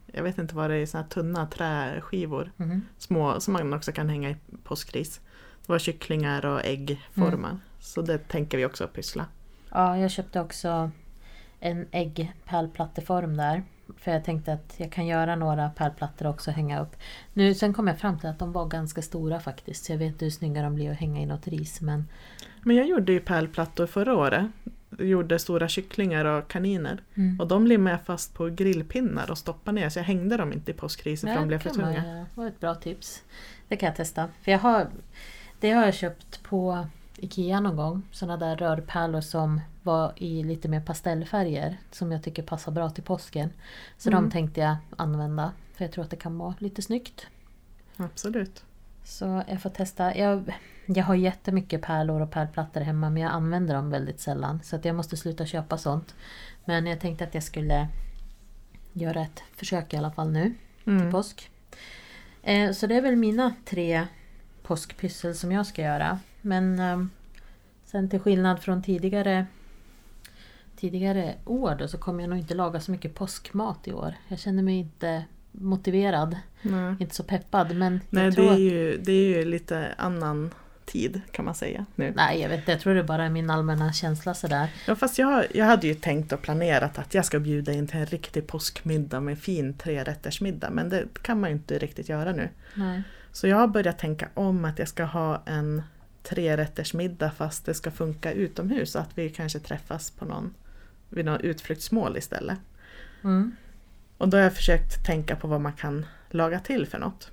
Jag 0.06 0.24
vet 0.24 0.38
inte 0.38 0.56
vad 0.56 0.70
det 0.70 0.76
är, 0.76 0.86
såna 0.86 1.02
här 1.04 1.10
tunna 1.10 1.46
träskivor. 1.48 2.52
Mhm. 2.58 2.82
Små 2.98 3.40
som 3.40 3.54
man 3.54 3.74
också 3.74 3.92
kan 3.92 4.10
hänga 4.10 4.30
i 4.30 4.36
påskris. 4.64 5.22
Det 5.66 5.72
var 5.72 5.80
kycklingar 5.80 6.46
och 6.46 6.66
äggformar. 6.66 7.50
Mm. 7.50 7.62
Så 7.80 8.02
det 8.02 8.18
tänker 8.18 8.58
vi 8.58 8.66
också 8.66 8.88
pyssla. 8.88 9.26
Ja, 9.72 9.98
jag 9.98 10.12
köpte 10.12 10.42
också 10.42 10.92
en 11.60 11.88
äggpärlplatteform 11.92 13.38
där. 13.38 13.64
För 13.98 14.12
jag 14.12 14.24
tänkte 14.24 14.54
att 14.54 14.74
jag 14.78 14.92
kan 14.92 15.06
göra 15.06 15.36
några 15.36 15.70
pärlplattor 15.70 16.28
också 16.28 16.52
och 16.52 16.56
hänga 16.56 16.82
upp. 16.82 16.96
Nu, 17.34 17.54
sen 17.54 17.74
kom 17.74 17.88
jag 17.88 18.00
fram 18.00 18.20
till 18.20 18.30
att 18.30 18.40
de 18.40 18.52
var 18.52 18.66
ganska 18.66 19.02
stora 19.02 19.40
faktiskt. 19.40 19.86
Så 19.86 19.92
jag 19.92 19.98
vet 19.98 20.08
inte 20.08 20.26
hur 20.26 20.30
snygga 20.30 20.62
de 20.62 20.76
blir 20.76 20.92
att 20.92 20.98
hänga 20.98 21.22
i 21.22 21.26
något 21.26 21.48
ris. 21.48 21.82
Men 21.82 22.08
Men 22.62 22.76
jag 22.76 22.88
gjorde 22.88 23.12
ju 23.12 23.20
pärlplattor 23.20 23.88
förra 23.88 24.16
året. 24.16 24.46
Jag 24.98 25.08
gjorde 25.08 25.40
stora 25.40 25.68
kycklingar 25.68 26.26
och 26.26 26.48
kaniner. 26.48 27.02
mm. 27.16 27.40
Och 27.40 27.48
de 27.48 27.68
limmade 27.68 27.96
jag 27.96 28.06
fast 28.06 28.34
på 28.34 28.50
grillpinnar 28.50 29.32
och 29.32 29.38
stoppade 29.38 29.76
ner 29.76 29.90
så 29.90 30.00
jag 30.00 30.04
hängde 30.04 30.38
dem 30.38 30.54
inte 30.54 30.72
i 30.72 30.74
påskriset 30.74 31.30
för 31.30 31.40
de 31.40 31.48
blev 31.48 31.60
för 31.60 31.70
tunga. 31.70 32.04
Det 32.04 32.26
var 32.34 32.48
ett 32.48 32.60
bra 32.60 32.76
tips. 32.76 33.24
Det 33.68 33.76
kan 33.76 33.88
jag 33.88 33.96
testa. 33.96 34.30
För 34.42 34.52
jag 34.52 34.60
har, 34.60 34.88
det 35.60 35.72
har 35.72 35.86
jag 35.86 35.94
köpt 35.94 36.44
på 36.44 36.88
Ikea 37.18 37.60
någon 37.60 37.76
gång. 37.76 38.02
Sådana 38.12 38.38
där 38.38 38.56
rörpärlor 38.56 39.22
som 39.22 39.62
var 39.84 40.14
i 40.16 40.44
lite 40.44 40.68
mer 40.68 40.82
pastellfärger. 40.82 41.78
Som 41.92 42.12
jag 42.12 42.24
tycker 42.24 42.44
passar 42.44 42.72
bra 42.72 42.90
till 42.90 43.04
påsken. 43.04 43.50
Så 43.98 44.10
Mm. 44.10 44.24
de 44.24 44.32
tänkte 44.32 44.62
jag 44.62 44.76
använda. 44.98 45.52
För 45.74 45.86
jag 45.86 45.92
tror 45.92 46.04
att 46.04 46.10
det 46.10 46.16
kan 46.18 46.38
vara 46.38 46.56
lite 46.60 46.82
snyggt. 46.82 47.28
Absolut. 47.98 48.64
Så 49.04 49.44
jag 49.48 49.62
får 49.62 49.70
testa. 49.70 50.18
Jag, 50.18 50.54
jag 50.86 51.04
har 51.04 51.16
jättemycket 51.16 51.82
pärlor 51.82 52.22
och 52.22 52.32
pärlplattor 52.32 52.82
hemma 52.82 53.10
men 53.10 53.22
jag 53.24 53.32
använder 53.32 53.76
dem 53.76 53.90
väldigt 53.90 54.20
sällan. 54.20 54.60
Så 54.64 54.76
att 54.76 54.86
jag 54.86 54.96
måste 54.96 55.18
sluta 55.18 55.46
köpa 55.46 55.78
sånt. 55.78 56.16
Men 56.66 56.86
jag 56.86 57.00
tänkte 57.00 57.24
att 57.24 57.34
jag 57.34 57.44
skulle 57.44 57.88
göra 58.94 59.22
ett 59.22 59.44
försök 59.56 59.94
i 59.94 59.98
alla 59.98 60.12
fall 60.12 60.32
nu 60.32 60.54
till 60.84 60.94
Mm. 60.94 61.12
påsk. 61.12 61.50
Eh, 62.44 62.72
så 62.72 62.88
det 62.88 62.96
är 62.96 63.02
väl 63.02 63.16
mina 63.16 63.54
tre 63.66 64.08
påskpyssel 64.64 65.36
som 65.36 65.52
jag 65.52 65.66
ska 65.66 65.82
göra. 65.82 66.20
Men 66.42 66.80
ehm, 66.80 67.10
sen 67.86 68.10
till 68.10 68.20
skillnad 68.20 68.62
från 68.62 68.84
tidigare 68.84 69.46
tidigare 70.84 71.36
år 71.46 71.76
då, 71.80 71.88
så 71.88 71.98
kommer 71.98 72.24
jag 72.24 72.30
nog 72.30 72.40
inte 72.40 72.54
laga 72.54 72.80
så 72.80 72.92
mycket 72.92 73.16
påskmat 73.16 73.88
i 73.88 73.94
år. 73.94 74.14
Jag 74.28 74.40
känner 74.40 74.64
mig 74.64 74.76
inte 74.76 75.24
motiverad, 75.52 76.38
Nej, 76.62 76.96
inte 77.00 77.16
så 77.16 77.24
peppad. 77.24 77.76
Men 77.76 78.00
Nej 78.10 78.24
jag 78.24 78.34
det, 78.34 78.48
är 78.48 78.58
ju, 78.58 78.98
det 78.98 79.12
är 79.12 79.38
ju 79.38 79.46
lite 79.46 79.88
annan 79.98 80.54
tid 80.86 81.22
kan 81.32 81.46
man 81.46 81.56
säga 81.56 81.86
nu. 81.96 82.14
Nej, 82.16 82.42
jag 82.42 82.50
vet 82.50 82.60
inte. 82.60 82.72
Jag 82.72 82.80
tror 82.80 82.96
det 82.96 83.04
bara 83.04 83.26
är 83.26 83.30
min 83.30 83.50
allmänna 83.50 83.94
känsla 83.94 84.34
sådär. 84.34 84.70
Ja, 84.88 84.96
fast 84.96 85.18
jag, 85.18 85.46
jag 85.54 85.66
hade 85.66 85.88
ju 85.88 85.94
tänkt 85.94 86.32
och 86.32 86.42
planerat 86.42 87.00
att 87.00 87.14
jag 87.14 87.26
ska 87.26 87.40
bjuda 87.40 87.72
in 87.74 87.88
till 87.88 88.00
en 88.00 88.06
riktig 88.06 88.48
påskmiddag 88.48 89.20
med 89.20 89.40
fin 89.40 89.74
trerättersmiddag 89.74 90.70
men 90.70 90.90
det 90.90 91.06
kan 91.22 91.40
man 91.40 91.50
ju 91.50 91.56
inte 91.56 91.78
riktigt 91.78 92.10
göra 92.10 92.32
nu. 92.32 92.50
Nej. 92.76 93.04
Så 93.32 93.48
jag 93.48 93.58
har 93.58 93.68
börjat 93.68 94.00
tänka 94.00 94.30
om 94.34 94.66
att 94.66 94.80
jag 94.80 94.88
ska 94.88 95.04
ha 95.04 95.44
en 95.46 95.82
trerättersmiddag 96.24 97.32
fast 97.32 97.66
det 97.66 97.74
ska 97.74 97.92
funka 97.92 98.32
utomhus. 98.32 98.96
Att 98.96 99.18
vi 99.18 99.30
kanske 99.30 99.60
träffas 99.60 100.12
på 100.12 100.26
någon, 100.26 100.54
vid 101.14 101.26
någon 101.26 101.42
utflyktsmål 101.42 102.18
istället. 102.18 102.58
Mm. 103.24 103.56
Och 104.18 104.30
då 104.30 104.38
har 104.38 104.44
jag 104.44 104.54
försökt 104.56 105.06
tänka 105.06 105.36
på 105.36 105.48
vad 105.48 105.62
man 105.62 105.74
kan 105.74 106.06
laga 106.30 106.60
till 106.60 106.86
för 106.88 107.00
något. 107.00 107.32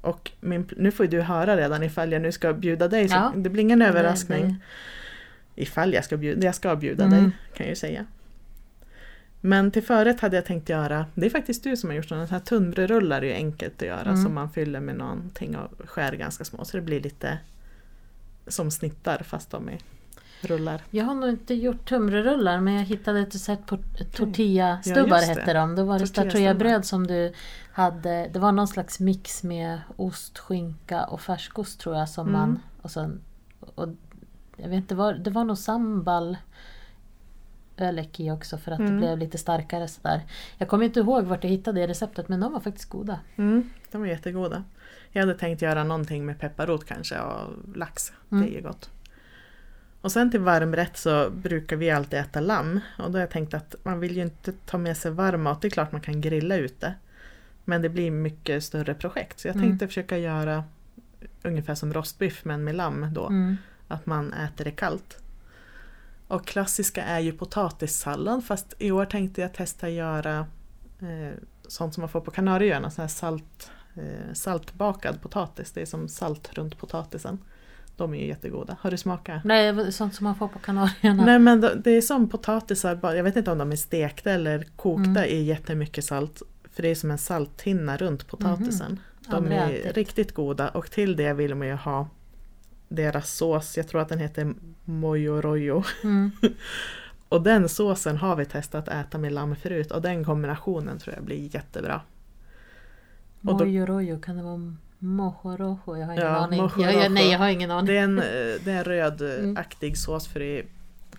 Och 0.00 0.30
min, 0.40 0.68
nu 0.76 0.90
får 0.90 1.06
ju 1.06 1.10
du 1.10 1.20
höra 1.20 1.56
redan 1.56 1.82
ifall 1.82 2.12
jag 2.12 2.22
nu 2.22 2.32
ska 2.32 2.52
bjuda 2.52 2.88
dig. 2.88 3.08
Så 3.08 3.14
Ja. 3.14 3.32
Det 3.36 3.50
blir 3.50 3.62
ingen 3.62 3.82
överraskning. 3.82 4.46
Det- 4.48 5.62
Ifall 5.62 5.92
jag 5.94 6.04
ska 6.04 6.16
bjuda, 6.16 6.44
jag 6.46 6.54
ska 6.54 6.76
bjuda 6.76 7.04
Mm. 7.04 7.22
dig 7.22 7.30
kan 7.54 7.66
jag 7.66 7.68
ju 7.70 7.76
säga. 7.76 8.06
Men 9.40 9.70
till 9.70 9.82
förrätt 9.82 10.20
hade 10.20 10.36
jag 10.36 10.44
tänkt 10.44 10.68
göra, 10.68 11.06
det 11.14 11.26
är 11.26 11.30
faktiskt 11.30 11.64
du 11.64 11.76
som 11.76 11.90
har 11.90 11.96
gjort 11.96 12.08
sådana 12.08 12.26
här 12.26 12.40
tunnbrödsrullar 12.40 13.22
är 13.22 13.26
ju 13.26 13.32
enkelt 13.32 13.82
att 13.82 13.88
göra 13.88 14.00
Mm. 14.10 14.22
som 14.24 14.34
man 14.34 14.50
fyller 14.50 14.80
med 14.80 14.96
någonting 14.96 15.56
och 15.56 15.88
skär 15.90 16.12
ganska 16.12 16.44
små 16.44 16.64
så 16.64 16.76
det 16.76 16.82
blir 16.82 17.00
lite 17.00 17.38
som 18.46 18.70
snittar 18.70 19.22
fast 19.22 19.50
de 19.50 19.68
är 19.68 19.78
rullar. 20.44 20.82
Jag 20.90 21.04
har 21.04 21.14
nog 21.14 21.28
inte 21.30 21.54
gjort 21.54 21.88
tunnbrödsrullar 21.88 22.60
men 22.60 22.74
jag 22.74 22.84
hittade 22.84 23.20
ett 23.20 23.34
recept 23.34 23.66
på 23.66 23.78
tortilla-stubbar 24.12 25.16
Ja, 25.16 25.20
det. 25.20 25.26
hette 25.40 25.52
de. 25.52 25.74
Då 25.76 25.84
var 25.84 25.98
det 25.98 26.06
startoyabröd 26.06 26.84
som 26.84 27.06
du 27.06 27.32
hade. 27.72 28.28
Det 28.32 28.38
var 28.38 28.52
någon 28.52 28.68
slags 28.68 29.00
mix 29.00 29.42
med 29.42 29.80
ost, 29.96 30.38
skinka 30.38 31.04
och 31.04 31.20
färskost 31.20 31.80
tror 31.80 31.96
jag 31.96 32.08
som 32.08 32.28
Mm. 32.28 32.40
man... 32.40 32.60
Och 32.82 32.90
sen, 32.90 33.20
och, 33.74 33.88
jag 34.56 34.68
vet 34.68 34.76
inte, 34.76 34.94
var, 34.94 35.12
det 35.14 35.30
var 35.30 35.44
nog 35.44 35.58
sambal 35.58 36.36
ölek 37.76 38.20
i 38.20 38.30
också 38.30 38.58
för 38.58 38.72
att 38.72 38.78
det 38.78 38.84
Mm. 38.84 38.98
blev 38.98 39.18
lite 39.18 39.38
starkare 39.38 39.88
sådär. 39.88 40.22
Jag 40.58 40.68
kommer 40.68 40.84
inte 40.84 41.00
ihåg 41.00 41.24
vart 41.24 41.44
jag 41.44 41.50
hittade 41.50 41.80
det 41.80 41.86
receptet 41.86 42.28
men 42.28 42.40
de 42.40 42.52
var 42.52 42.60
faktiskt 42.60 42.88
goda. 42.88 43.20
Mm, 43.36 43.70
de 43.90 44.02
är 44.02 44.06
jättegoda. 44.06 44.64
Jag 45.12 45.22
hade 45.22 45.34
tänkt 45.34 45.62
göra 45.62 45.84
någonting 45.84 46.26
med 46.26 46.38
pepparrot 46.40 46.84
kanske 46.84 47.20
och 47.20 47.76
lax. 47.76 48.12
Mm. 48.32 48.44
Det 48.44 48.50
är 48.52 48.54
ju 48.56 48.62
gott. 48.62 48.90
Och 50.00 50.12
sen 50.12 50.30
till 50.30 50.40
varmrätt 50.40 50.96
så 50.96 51.30
brukar 51.30 51.76
vi 51.76 51.90
alltid 51.90 52.18
äta 52.18 52.40
lamm. 52.40 52.80
Och 52.98 53.10
då 53.10 53.16
har 53.18 53.20
jag 53.20 53.30
tänkt 53.30 53.54
att 53.54 53.74
man 53.82 54.00
vill 54.00 54.16
ju 54.16 54.22
inte 54.22 54.52
ta 54.52 54.78
med 54.78 54.96
sig 54.96 55.10
varm 55.10 55.42
mat. 55.42 55.62
Det 55.62 55.68
är 55.68 55.70
klart 55.70 55.92
man 55.92 56.00
kan 56.00 56.20
grilla 56.20 56.56
ute. 56.56 56.94
Men 57.64 57.82
det 57.82 57.88
blir 57.88 58.10
mycket 58.10 58.64
större 58.64 58.94
projekt. 58.94 59.40
Så 59.40 59.48
jag 59.48 59.56
Mm. 59.56 59.68
tänkte 59.68 59.86
försöka 59.86 60.18
göra 60.18 60.64
ungefär 61.42 61.74
som 61.74 61.92
rostbiff 61.92 62.44
men 62.44 62.64
med 62.64 62.74
lamm 62.74 63.14
då. 63.14 63.26
Mm. 63.26 63.56
Att 63.88 64.06
man 64.06 64.32
äter 64.32 64.64
det 64.64 64.70
kallt. 64.70 65.16
Och 66.28 66.46
klassiska 66.46 67.02
är 67.04 67.18
ju 67.20 67.32
potatissallad 67.32 68.44
fast 68.44 68.74
i 68.78 68.90
år 68.90 69.04
tänkte 69.04 69.40
jag 69.40 69.54
testa 69.54 69.88
göra 69.88 70.38
eh, 71.00 71.34
sånt 71.68 71.94
som 71.94 72.00
man 72.00 72.08
får 72.08 72.20
på 72.20 72.30
Kanarieöarna, 72.30 72.90
sån 72.90 73.02
här 73.02 73.08
salt, 73.08 73.70
eh, 73.94 74.32
saltbakad 74.34 75.22
potatis. 75.22 75.72
Det 75.72 75.82
är 75.82 75.86
som 75.86 76.08
salt 76.08 76.52
runt 76.54 76.78
potatisen. 76.78 77.38
De 78.00 78.14
är 78.14 78.18
ju 78.18 78.26
jättegoda. 78.26 78.76
Har 78.80 78.90
du 78.90 78.96
smakat? 78.96 79.44
Nej, 79.44 79.92
sånt 79.92 80.14
som 80.14 80.24
man 80.24 80.34
får 80.34 80.48
på 80.48 80.58
Kanarierna. 80.58 81.24
Nej 81.24 81.38
men 81.38 81.60
det 81.60 81.90
är 81.90 82.00
som 82.00 82.28
potatisar, 82.28 82.98
jag 83.02 83.22
vet 83.24 83.36
inte 83.36 83.50
om 83.52 83.58
de 83.58 83.72
är 83.72 83.76
stekta 83.76 84.30
eller 84.30 84.64
kokta 84.76 85.10
Mm. 85.10 85.24
i 85.24 85.42
jättemycket 85.42 86.04
salt. 86.04 86.42
För 86.72 86.82
det 86.82 86.88
är 86.88 86.94
som 86.94 87.10
en 87.10 87.18
salthinna 87.18 87.96
runt 87.96 88.26
potatisen. 88.26 89.00
De 89.28 89.36
Aldrig 89.36 89.58
är 89.58 89.68
ätit. 89.70 89.96
riktigt 89.96 90.34
goda 90.34 90.68
och 90.68 90.90
till 90.90 91.16
det 91.16 91.32
vill 91.32 91.54
man 91.54 91.66
ju 91.68 91.74
ha 91.74 92.08
deras 92.88 93.30
sås, 93.36 93.76
jag 93.76 93.88
tror 93.88 94.00
att 94.00 94.08
den 94.08 94.18
heter 94.18 94.54
Mojo 94.84 95.40
Rojo. 95.40 95.82
Mm. 96.02 96.30
Och 97.28 97.42
den 97.42 97.68
såsen 97.68 98.16
har 98.16 98.36
vi 98.36 98.44
testat 98.44 98.88
att 98.88 98.94
äta 99.06 99.18
med 99.18 99.32
lamm 99.32 99.56
förut 99.56 99.90
och 99.92 100.02
den 100.02 100.24
kombinationen 100.24 100.98
tror 100.98 101.14
jag 101.14 101.24
blir 101.24 101.54
jättebra. 101.54 102.00
Mojo 103.40 103.86
rojo, 103.86 104.20
kan 104.20 104.36
det 104.36 104.42
vara 104.42 104.74
mojo 105.02 105.56
rojo? 105.56 105.96
Jag 105.96 106.06
har 106.06 106.12
ingen 106.12 106.26
Ja, 106.26 106.36
aning. 106.36 106.70
Jag, 106.78 106.94
jag, 106.94 107.12
nej, 107.12 107.30
jag 107.30 107.38
har 107.38 107.48
ingen 107.48 107.70
aning. 107.70 107.86
Det 107.86 107.96
är 107.98 108.02
en, 108.04 108.18
eh, 108.18 108.24
det 108.64 108.66
är 108.72 108.78
en 108.78 108.84
rödaktig 108.84 109.98
sås 109.98 110.28
för 110.28 110.40
det 110.40 110.58
är 110.58 110.64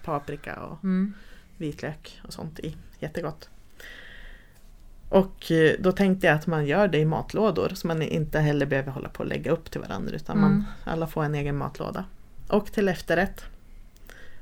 paprika 0.03 0.55
och 0.63 0.83
Mm. 0.83 1.13
vitlök 1.57 2.21
och 2.23 2.33
sånt 2.33 2.59
i. 2.59 2.75
Jättegott. 2.99 3.49
Och 5.09 5.51
eh, 5.51 5.75
då 5.79 5.91
tänkte 5.91 6.27
jag 6.27 6.35
att 6.35 6.47
man 6.47 6.65
gör 6.65 6.87
det 6.87 6.97
i 6.97 7.05
matlådor 7.05 7.71
så 7.73 7.87
man 7.87 8.01
inte 8.01 8.39
heller 8.39 8.65
behöver 8.65 8.91
hålla 8.91 9.09
på 9.09 9.19
och 9.19 9.29
lägga 9.29 9.51
upp 9.51 9.71
till 9.71 9.81
varandra 9.81 10.15
utan 10.15 10.39
man, 10.41 10.51
Mm. 10.51 10.63
alla 10.83 11.07
får 11.07 11.23
en 11.23 11.35
egen 11.35 11.57
matlåda. 11.57 12.05
Och 12.47 12.71
till 12.71 12.87
efterrätt 12.89 13.43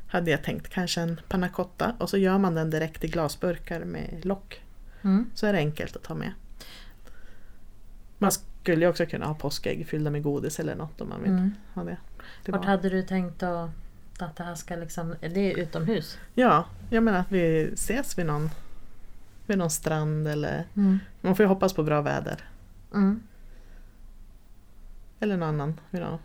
hade 0.08 0.32
jag 0.32 0.44
tänkt 0.44 0.70
kanske 0.70 1.02
en 1.02 1.20
panna 1.28 1.50
cotta 1.50 1.96
och 1.98 2.10
så 2.10 2.18
gör 2.18 2.38
man 2.38 2.56
den 2.56 2.70
direkt 2.70 3.04
i 3.04 3.08
glasburkar 3.08 3.80
med 3.84 4.26
lock. 4.26 4.62
Mm. 5.02 5.30
Så 5.36 5.46
är 5.48 5.54
det 5.54 5.60
enkelt 5.60 5.96
att 5.96 6.04
ta 6.04 6.14
med. 6.16 6.32
Man 8.18 8.32
skulle 8.62 8.88
också 8.88 9.06
kunna 9.06 9.26
ha 9.26 9.34
påskägg 9.34 9.88
fyllda 9.88 10.12
med 10.12 10.24
godis 10.24 10.60
eller 10.60 10.76
något 10.76 11.02
om 11.02 11.10
man 11.10 11.22
vill 11.22 11.32
Mm. 11.32 11.52
ha 11.74 11.84
det. 11.84 11.98
det 12.46 12.52
Vart 12.52 12.62
var- 12.62 12.68
hade 12.68 12.90
du 12.90 13.02
tänkt 13.04 13.44
att, 13.44 13.70
att 14.20 14.36
det 14.36 14.44
här 14.44 14.56
ska 14.56 14.76
liksom... 14.76 15.16
Är 15.22 15.30
det 15.30 15.52
utomhus? 15.54 16.18
Ja, 16.34 16.66
jag 16.90 17.04
menar 17.04 17.20
att 17.20 17.32
vi 17.32 17.70
ses 17.74 18.18
vid 18.18 18.26
någon, 18.26 18.50
vid 19.46 19.58
någon 19.58 19.70
strand 19.70 20.28
eller 20.28 20.66
Mm. 20.76 21.00
man 21.22 21.36
får 21.36 21.44
ju 21.44 21.48
hoppas 21.48 21.74
på 21.74 21.84
bra 21.84 22.02
väder. 22.02 22.44
Mm. 22.94 23.20
Eller 25.20 25.38
någon 25.38 25.50
annan 25.50 25.80
vid 25.90 26.02
något 26.02 26.22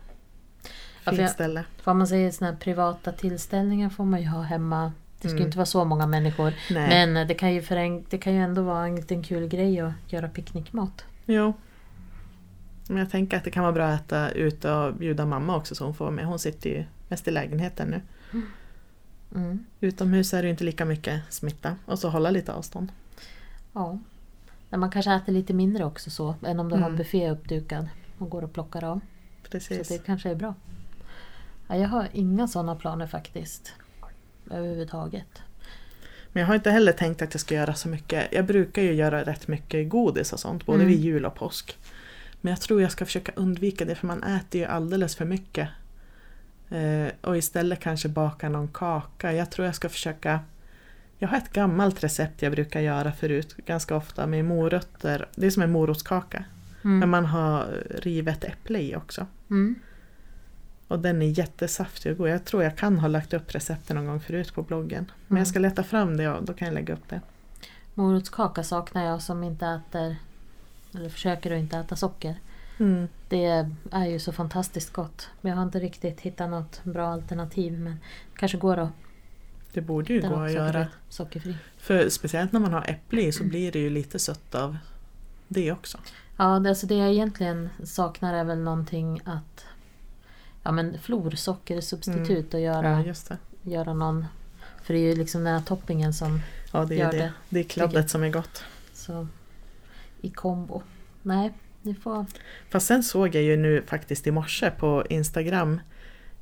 Ja, 1.05 1.11
fint 1.11 1.29
ställe. 1.29 1.63
För 1.81 1.91
om 1.91 1.97
man 1.97 2.07
säger 2.07 2.43
här 2.45 2.55
privata 2.55 3.11
tillställningar 3.11 3.89
får 3.89 4.05
man 4.05 4.21
ju 4.21 4.27
ha 4.27 4.41
hemma. 4.41 4.91
Det 5.21 5.27
ska 5.27 5.35
Mm. 5.37 5.45
inte 5.45 5.57
vara 5.57 5.65
så 5.65 5.85
många 5.85 6.07
människor. 6.07 6.53
Nej. 6.71 6.89
Men 6.89 7.17
eh, 7.17 7.27
det 7.27 7.33
kan, 7.33 7.53
ju 7.53 7.61
fören- 7.61 8.05
det 8.09 8.17
kan 8.17 8.33
ju 8.33 8.39
ändå 8.39 8.61
vara 8.61 8.85
en 8.85 8.95
liten 8.95 9.23
kul 9.23 9.47
grej 9.47 9.79
att 9.79 9.93
göra 10.07 10.29
picknickmat. 10.29 11.05
Jo. 11.25 11.53
Men 12.87 12.97
jag 12.97 13.09
tänker 13.09 13.37
att 13.37 13.43
det 13.43 13.51
kan 13.51 13.63
vara 13.63 13.73
bra 13.73 13.85
att 13.87 14.01
äta 14.01 14.31
ute 14.31 14.71
och 14.71 14.93
bjuda 14.95 15.25
mamma 15.25 15.55
också 15.57 15.75
så 15.75 15.83
hon 15.85 15.93
får 15.93 16.05
vara 16.05 16.15
med. 16.15 16.25
Hon 16.25 16.39
sitter 16.39 16.69
ju 16.69 16.83
mest 17.07 17.27
i 17.27 17.31
lägenheten 17.31 17.87
nu. 17.87 18.01
Mm. 19.35 19.65
Utomhus 19.79 20.33
är 20.33 20.41
det 20.41 20.45
ju 20.47 20.51
inte 20.51 20.63
lika 20.63 20.85
mycket 20.85 21.21
smitta 21.29 21.75
och 21.85 21.99
så 21.99 22.09
hålla 22.09 22.29
lite 22.29 22.53
avstånd. 22.53 22.91
Ja. 23.73 23.99
Men 24.69 24.79
man 24.79 24.91
kanske 24.91 25.13
äter 25.13 25.33
lite 25.33 25.53
mindre 25.53 25.85
också 25.85 26.09
så 26.09 26.35
än 26.45 26.59
om 26.59 26.69
du 26.69 26.75
har 26.75 26.81
en 26.81 26.85
Mm. 26.87 26.97
buffé 26.97 27.29
uppdukad 27.31 27.87
och 28.17 28.29
går 28.29 28.41
och 28.43 28.53
plockar 28.53 28.83
av. 28.83 28.99
Precis. 29.49 29.87
Så 29.87 29.93
det 29.93 30.05
kanske 30.05 30.29
är 30.29 30.35
bra. 30.35 30.53
Ja, 31.67 31.75
jag 31.77 31.89
har 31.89 32.07
inga 32.13 32.47
sådana 32.47 32.75
planer 32.75 33.07
faktiskt. 33.07 33.73
Överhuvudtaget. 34.51 35.41
Men 36.31 36.41
jag 36.41 36.47
har 36.47 36.55
inte 36.55 36.71
heller 36.71 36.91
tänkt 36.91 37.21
att 37.21 37.33
jag 37.33 37.41
ska 37.41 37.55
göra 37.55 37.73
så 37.73 37.89
mycket. 37.89 38.33
Jag 38.33 38.45
brukar 38.45 38.81
ju 38.81 38.93
göra 38.93 39.23
rätt 39.23 39.47
mycket 39.47 39.89
godis 39.89 40.33
och 40.33 40.39
sånt, 40.39 40.65
både 40.65 40.75
Mm. 40.83 40.87
vid 40.87 40.99
jul 40.99 41.25
och 41.25 41.35
påsk. 41.35 41.77
Men 42.45 42.51
jag 42.51 42.61
tror 42.61 42.81
jag 42.81 42.91
ska 42.91 43.05
försöka 43.05 43.31
undvika 43.35 43.85
det 43.85 43.95
för 43.95 44.07
man 44.07 44.23
äter 44.23 44.61
ju 44.61 44.67
alldeles 44.67 45.15
för 45.15 45.25
mycket. 45.25 45.69
Eh, 46.69 47.07
och 47.21 47.37
istället 47.37 47.79
kanske 47.79 48.09
baka 48.09 48.49
någon 48.49 48.67
kaka. 48.67 49.33
Jag 49.33 49.51
tror 49.51 49.65
jag 49.65 49.75
ska 49.75 49.89
försöka 49.89 50.39
jag 51.17 51.27
har 51.27 51.37
ett 51.37 51.53
gammalt 51.53 52.03
recept 52.03 52.41
jag 52.41 52.51
brukar 52.51 52.79
göra 52.81 53.11
förut 53.11 53.55
ganska 53.65 53.95
ofta 53.95 54.27
med 54.27 54.45
morötter. 54.45 55.27
Det 55.35 55.45
är 55.45 55.49
som 55.49 55.63
en 55.63 55.71
morotskaka. 55.71 56.43
Men 56.81 56.93
Mm. 56.97 57.09
man 57.09 57.25
har 57.25 57.83
rivet 58.01 58.43
äpple 58.43 58.79
i 58.79 58.95
också. 58.95 59.27
Mm. 59.49 59.75
Och 60.87 60.99
den 60.99 61.21
är 61.21 61.39
jättesaftig 61.39 62.11
och 62.11 62.17
god. 62.17 62.29
Jag 62.29 62.45
tror 62.45 62.63
jag 62.63 62.77
kan 62.77 62.99
ha 62.99 63.07
lagt 63.07 63.33
upp 63.33 63.55
recepten 63.55 63.95
någon 63.95 64.05
gång 64.05 64.19
förut 64.19 64.53
på 64.53 64.63
bloggen. 64.63 65.11
Men 65.27 65.35
Mm. 65.35 65.37
jag 65.41 65.47
ska 65.47 65.59
leta 65.59 65.83
fram 65.83 66.17
det 66.17 66.29
och 66.29 66.45
då 66.45 66.53
kan 66.53 66.67
jag 66.67 66.75
lägga 66.75 66.93
upp 66.93 67.09
det. 67.09 67.21
Morotskaka 67.93 68.63
saknar 68.63 69.05
jag 69.05 69.21
som 69.21 69.43
inte 69.43 69.65
äter, 69.67 70.15
eller 70.97 71.09
försöker 71.09 71.51
att 71.51 71.59
inte 71.59 71.77
äta 71.77 71.95
socker. 71.95 72.35
Mm. 72.79 73.07
Det 73.29 73.69
är 73.91 74.05
ju 74.05 74.19
så 74.19 74.31
fantastiskt 74.31 74.93
gott. 74.93 75.29
Men 75.41 75.49
jag 75.49 75.57
har 75.57 75.63
inte 75.63 75.79
riktigt 75.79 76.21
hittat 76.21 76.49
något 76.49 76.83
bra 76.83 77.07
alternativ. 77.07 77.73
Men 77.79 77.93
det 78.33 78.37
kanske 78.39 78.57
går 78.57 78.77
att 78.77 78.89
Det 79.73 79.81
borde 79.81 80.13
ju 80.13 80.21
gå 80.21 80.35
att 80.35 80.51
göra. 80.51 80.87
sockerfri. 81.09 81.55
För 81.77 82.09
speciellt 82.09 82.51
när 82.51 82.59
man 82.59 82.73
har 82.73 82.85
äpple 82.89 83.21
i 83.21 83.31
så 83.31 83.39
Mm. 83.43 83.49
blir 83.49 83.71
det 83.71 83.79
ju 83.79 83.89
lite 83.89 84.19
sött 84.19 84.55
av 84.55 84.77
det 85.47 85.71
också. 85.71 85.97
Ja, 86.37 86.59
det, 86.59 86.69
alltså 86.69 86.87
det 86.87 86.95
jag 86.95 87.09
egentligen 87.11 87.69
saknar 87.83 88.33
är 88.33 88.43
väl 88.43 88.59
någonting 88.59 89.21
att 89.25 89.65
Ja 90.63 90.71
men 90.71 90.97
florsockersubstitut 90.99 92.53
och 92.53 92.59
göra, 92.59 92.89
Ja, 92.91 93.03
just 93.05 93.29
det. 93.29 93.37
göra 93.63 93.93
någon 93.93 94.25
För 94.83 94.93
det 94.93 94.99
är 94.99 95.03
ju 95.09 95.15
liksom 95.15 95.43
den 95.43 95.53
här 95.53 95.61
toppingen 95.61 96.13
som 96.13 96.41
Ja, 96.71 96.85
det 96.85 96.95
Gör 96.95 97.11
det. 97.11 97.17
det. 97.17 97.33
Det 97.49 97.59
är 97.59 97.63
kladdet 97.63 98.09
som 98.09 98.23
är 98.23 98.29
gott. 98.29 98.63
så 98.93 99.27
i 100.25 100.29
kombo. 100.29 100.81
Nej, 101.21 101.53
ni 101.81 101.93
får 101.95 102.25
Fast 102.69 102.87
sen 102.87 103.03
såg 103.03 103.35
jag 103.35 103.43
ju 103.43 103.57
nu 103.57 103.81
faktiskt 103.87 104.27
i 104.27 104.31
morse 104.31 104.71
på 104.71 105.03
Instagram 105.09 105.79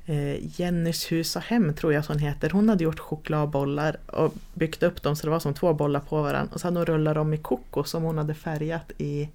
eh, 0.05 0.59
Jennys 0.59 1.11
hus 1.11 1.35
och 1.35 1.41
hem 1.41 1.73
tror 1.73 1.93
jag 1.93 1.99
att 1.99 2.05
hon 2.07 2.19
heter. 2.19 2.49
Hon 2.49 2.69
hade 2.69 2.83
gjort 2.83 2.99
chokladbollar 2.99 3.97
och 4.05 4.33
byggt 4.53 4.83
upp 4.83 5.03
dem 5.03 5.15
så 5.15 5.27
det 5.27 5.31
var 5.31 5.39
som 5.39 5.53
två 5.53 5.73
bollar 5.73 5.99
på 5.99 6.21
varandra. 6.21 6.53
Och 6.53 6.61
så 6.61 6.67
hade 6.67 6.79
hon 6.79 6.85
rullat 6.85 7.15
dem 7.15 7.33
i 7.33 7.37
kokos 7.37 7.89
som 7.89 8.03
hon 8.03 8.17
hade 8.17 8.33
färgat 8.33 8.91
i, 8.97 9.29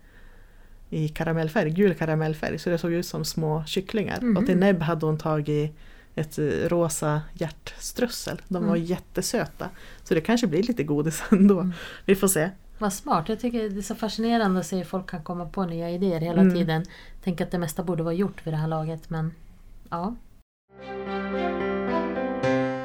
i 0.90 1.08
karamellfärg, 1.08 1.70
gul 1.70 1.94
karamellfärg. 1.94 2.58
Så 2.58 2.70
det 2.70 2.78
såg 2.78 2.92
ut 2.92 3.06
som 3.06 3.24
små 3.24 3.64
kycklingar. 3.66 4.20
Mhm. 4.20 4.36
Och 4.36 4.46
till 4.46 4.56
näbb 4.58 4.82
hade 4.82 5.06
hon 5.06 5.18
tagit 5.18 5.72
ett 6.14 6.38
eh, 6.38 6.44
rosa 6.44 7.22
hjärtströssel. 7.34 8.40
De 8.48 8.66
var 8.66 8.76
Mm. 8.76 8.84
jättesöta. 8.86 9.68
Så 10.04 10.14
det 10.14 10.20
kanske 10.20 10.46
blir 10.46 10.62
lite 10.62 10.82
godis 10.82 11.22
ändå. 11.30 11.60
Mm. 11.60 11.72
Vi 12.04 12.14
får 12.14 12.28
se. 12.28 12.50
Vad 12.78 12.92
smart. 12.92 13.28
Jag 13.28 13.40
tycker 13.40 13.68
det 13.70 13.78
är 13.78 13.82
så 13.82 13.94
fascinerande 13.94 14.60
att 14.60 14.66
se 14.66 14.76
hur 14.76 14.84
folk 14.84 15.10
kan 15.10 15.22
komma 15.22 15.46
på 15.46 15.64
nya 15.64 15.90
idéer 15.90 16.20
hela 16.20 16.40
Mm. 16.40 16.54
tiden. 16.54 16.84
Tänk 17.24 17.40
att 17.40 17.50
det 17.50 17.58
mesta 17.58 17.82
borde 17.82 18.02
vara 18.02 18.14
gjort 18.14 18.46
vid 18.46 18.52
det 18.52 18.58
här 18.58 18.68
laget 18.68 19.10
men 19.10 19.34
ja. 19.90 20.14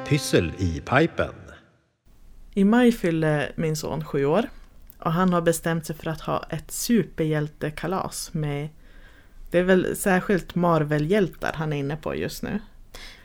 Pyssel 0.08 0.52
i 0.58 0.80
pipen. 0.80 1.34
I 2.54 2.64
maj 2.64 2.92
fyller 2.92 3.52
min 3.56 3.76
son 3.76 4.04
sju 4.04 4.24
år 4.24 4.48
och 4.98 5.12
han 5.12 5.32
har 5.32 5.40
bestämt 5.40 5.86
sig 5.86 5.96
för 5.96 6.10
att 6.10 6.20
ha 6.20 6.44
ett 6.50 6.70
superhjältekalas 6.70 8.30
med 8.34 8.68
Det 9.50 9.58
är 9.58 9.62
väl 9.62 9.96
särskilt 9.96 10.54
Marvel-hjältar 10.54 11.52
han 11.54 11.72
är 11.72 11.76
inne 11.76 11.96
på 11.96 12.14
just 12.14 12.42
nu. 12.42 12.60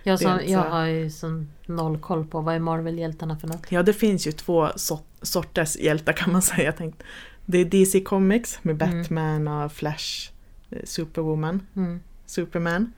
Jag, 0.04 0.20
som, 0.20 0.40
jag 0.46 0.60
har 0.60 0.86
ju 0.86 1.10
sån 1.10 1.50
noll 1.66 1.98
koll 1.98 2.26
på 2.26 2.42
vad 2.42 2.56
är 2.56 2.60
Marvel-hjältarna 2.60 3.38
för 3.38 3.48
något. 3.48 3.72
Ja, 3.72 3.84
det 3.84 3.94
finns 3.94 4.28
ju 4.28 4.32
två 4.32 4.66
so- 4.68 5.04
sorters 5.22 5.76
hjältar 5.78 6.14
kan 6.14 6.32
man 6.34 6.42
säga. 6.42 6.64
Jag 6.64 6.78
tänkte, 6.78 7.04
det 7.46 7.58
är 7.58 7.66
DC 7.66 8.02
Comics 8.02 8.60
med 8.62 8.82
Mm. 8.82 8.98
Batman 9.02 9.48
och 9.48 9.72
Flash, 9.72 10.32
eh, 10.70 10.80
Superwoman, 10.84 11.62
Mm. 11.76 12.00
Superman. 12.26 12.94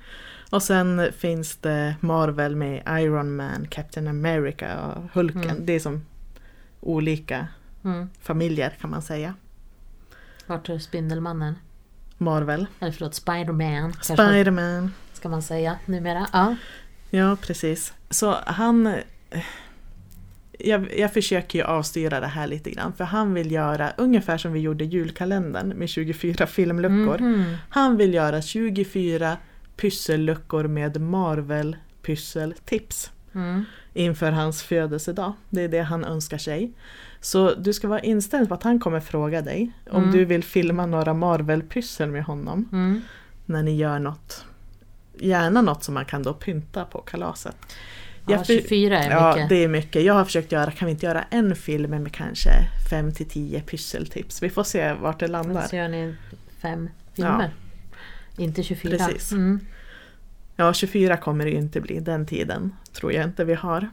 Och 0.50 0.64
sen 0.64 1.02
finns 1.18 1.56
det 1.58 1.96
Marvel 2.00 2.56
med 2.56 2.84
Iron 3.02 3.36
Man, 3.36 3.68
Captain 3.70 4.08
America 4.08 4.80
och 4.88 5.04
Hulken. 5.14 5.44
Mm. 5.44 5.66
Det 5.66 5.74
är 5.74 5.80
som 5.80 6.06
olika 6.80 7.48
Mm. 7.84 8.10
familjer 8.22 8.70
kan 8.82 8.90
man 8.90 9.02
säga. 9.02 9.34
Vart 10.48 10.70
är 10.70 10.80
Spindelmannen? 10.80 11.56
Marvel, 12.18 12.66
Eller 12.80 12.92
förlåt, 12.92 13.16
Spiderman 13.16 13.94
Spiderman. 14.02 14.94
ska 15.14 15.30
man 15.30 15.42
säga 15.42 15.80
numera. 15.86 16.28
Ja. 16.34 16.56
Ja, 17.14 17.38
precis. 17.42 17.94
Så 18.10 18.36
han... 18.46 18.94
Jag, 20.60 20.98
jag 21.00 21.14
försöker 21.14 21.60
ju 21.60 21.66
avstyra 21.66 22.20
det 22.20 22.28
här 22.28 22.48
lite 22.48 22.72
grann 22.72 22.94
för 22.94 23.04
han 23.04 23.34
vill 23.34 23.52
göra 23.52 23.92
ungefär 23.98 24.38
som 24.38 24.54
vi 24.54 24.60
gjorde 24.60 24.86
julkalendern 24.86 25.68
med 25.70 25.90
24 25.90 26.48
filmluckor. 26.48 27.18
Mhm. 27.20 27.56
Han 27.70 27.98
vill 27.98 28.14
göra 28.14 28.42
24 28.42 29.38
pysselluckor 29.76 30.68
med 30.68 31.02
Marvel 31.02 31.76
pysseltips 32.02 33.12
Mm. 33.36 33.64
inför 33.94 34.32
hans 34.32 34.64
födelsedag. 34.64 35.34
Det 35.50 35.62
är 35.62 35.68
det 35.68 35.82
han 35.82 36.06
önskar 36.06 36.38
sig. 36.38 36.72
Så 37.22 37.54
du 37.54 37.74
ska 37.74 37.88
vara 37.88 38.00
inställd 38.00 38.48
på 38.48 38.54
att 38.54 38.64
han 38.64 38.80
kommer 38.80 39.00
fråga 39.00 39.42
dig 39.42 39.72
om 39.92 40.04
Mm. 40.04 40.16
du 40.16 40.26
vill 40.26 40.44
filma 40.44 40.86
några 40.86 41.14
Marvel-pyssel 41.14 42.12
med 42.12 42.24
honom 42.24 42.70
Mm. 42.72 43.02
när 43.46 43.64
ni 43.64 43.76
gör 43.76 44.00
något. 44.00 44.46
Gärna 45.22 45.62
något 45.62 45.84
som 45.84 45.94
man 45.94 46.06
kan 46.06 46.24
då 46.24 46.34
pynta 46.34 46.86
på 46.86 47.02
kalaset. 47.02 47.56
Ja, 48.26 48.32
Jag 48.32 48.48
för- 48.48 48.54
24 48.54 49.00
är 49.00 49.12
Ja, 49.12 49.34
mycket. 49.36 49.50
det 49.50 49.64
är 49.64 49.68
mycket. 49.68 50.04
Jag 50.04 50.14
har 50.14 50.26
försökt 50.26 50.52
göra, 50.52 50.72
kan 50.72 50.86
vi 50.86 50.92
inte 50.92 51.06
göra 51.06 51.24
en 51.30 51.56
film 51.56 51.92
med 51.92 52.12
kanske 52.14 52.50
5 52.90 53.12
till 53.14 53.30
10 53.30 53.62
pysseltips? 53.62 54.44
Vi 54.44 54.50
får 54.50 54.64
se 54.64 54.94
vart 54.94 55.20
det 55.20 55.28
landar. 55.28 55.68
Så 55.68 55.76
gör 55.76 55.88
ni 55.88 56.16
fem 56.62 56.90
filmer. 57.14 57.54
Inte 58.38 58.64
24. 58.64 58.98
Precis. 58.98 59.32
Mm. 59.32 59.60
Ja, 60.56 60.74
24 60.74 61.18
kommer 61.18 61.46
det 61.46 61.52
ju 61.52 61.58
inte 61.58 61.82
bli 61.82 62.00
den 62.00 62.26
tiden. 62.26 62.76
Tror 62.94 63.14
jag 63.14 63.24
inte 63.26 63.44
vi 63.46 63.54
har. 63.54 63.90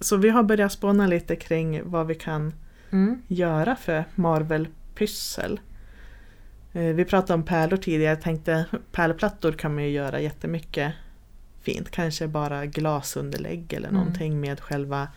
Så 0.00 0.16
vi 0.16 0.28
har 0.30 0.42
börjat 0.42 0.72
spåna 0.72 1.06
lite 1.06 1.36
kring 1.36 1.80
vad 1.90 2.06
vi 2.06 2.14
kan 2.14 2.52
Mm. 2.90 3.22
göra 3.28 3.76
för 3.76 4.04
Marvel-pyssel. 4.14 5.60
Eh, 6.72 6.82
Vi 6.82 7.04
pratade 7.04 7.34
om 7.34 7.42
pärlor 7.42 7.76
tidigare. 7.76 8.10
Jag 8.14 8.20
tänkte 8.22 8.64
pärlplattor 8.92 9.52
kan 9.52 9.74
man 9.74 9.84
ju 9.84 9.90
göra 9.90 10.20
jättemycket 10.20 10.92
fint. 11.60 11.90
Kanske 11.90 12.28
bara 12.28 12.66
glasunderlägg 12.66 13.72
eller 13.72 13.88
Mm. 13.88 14.00
någonting 14.00 14.40
med 14.40 14.60
själva 14.60 15.08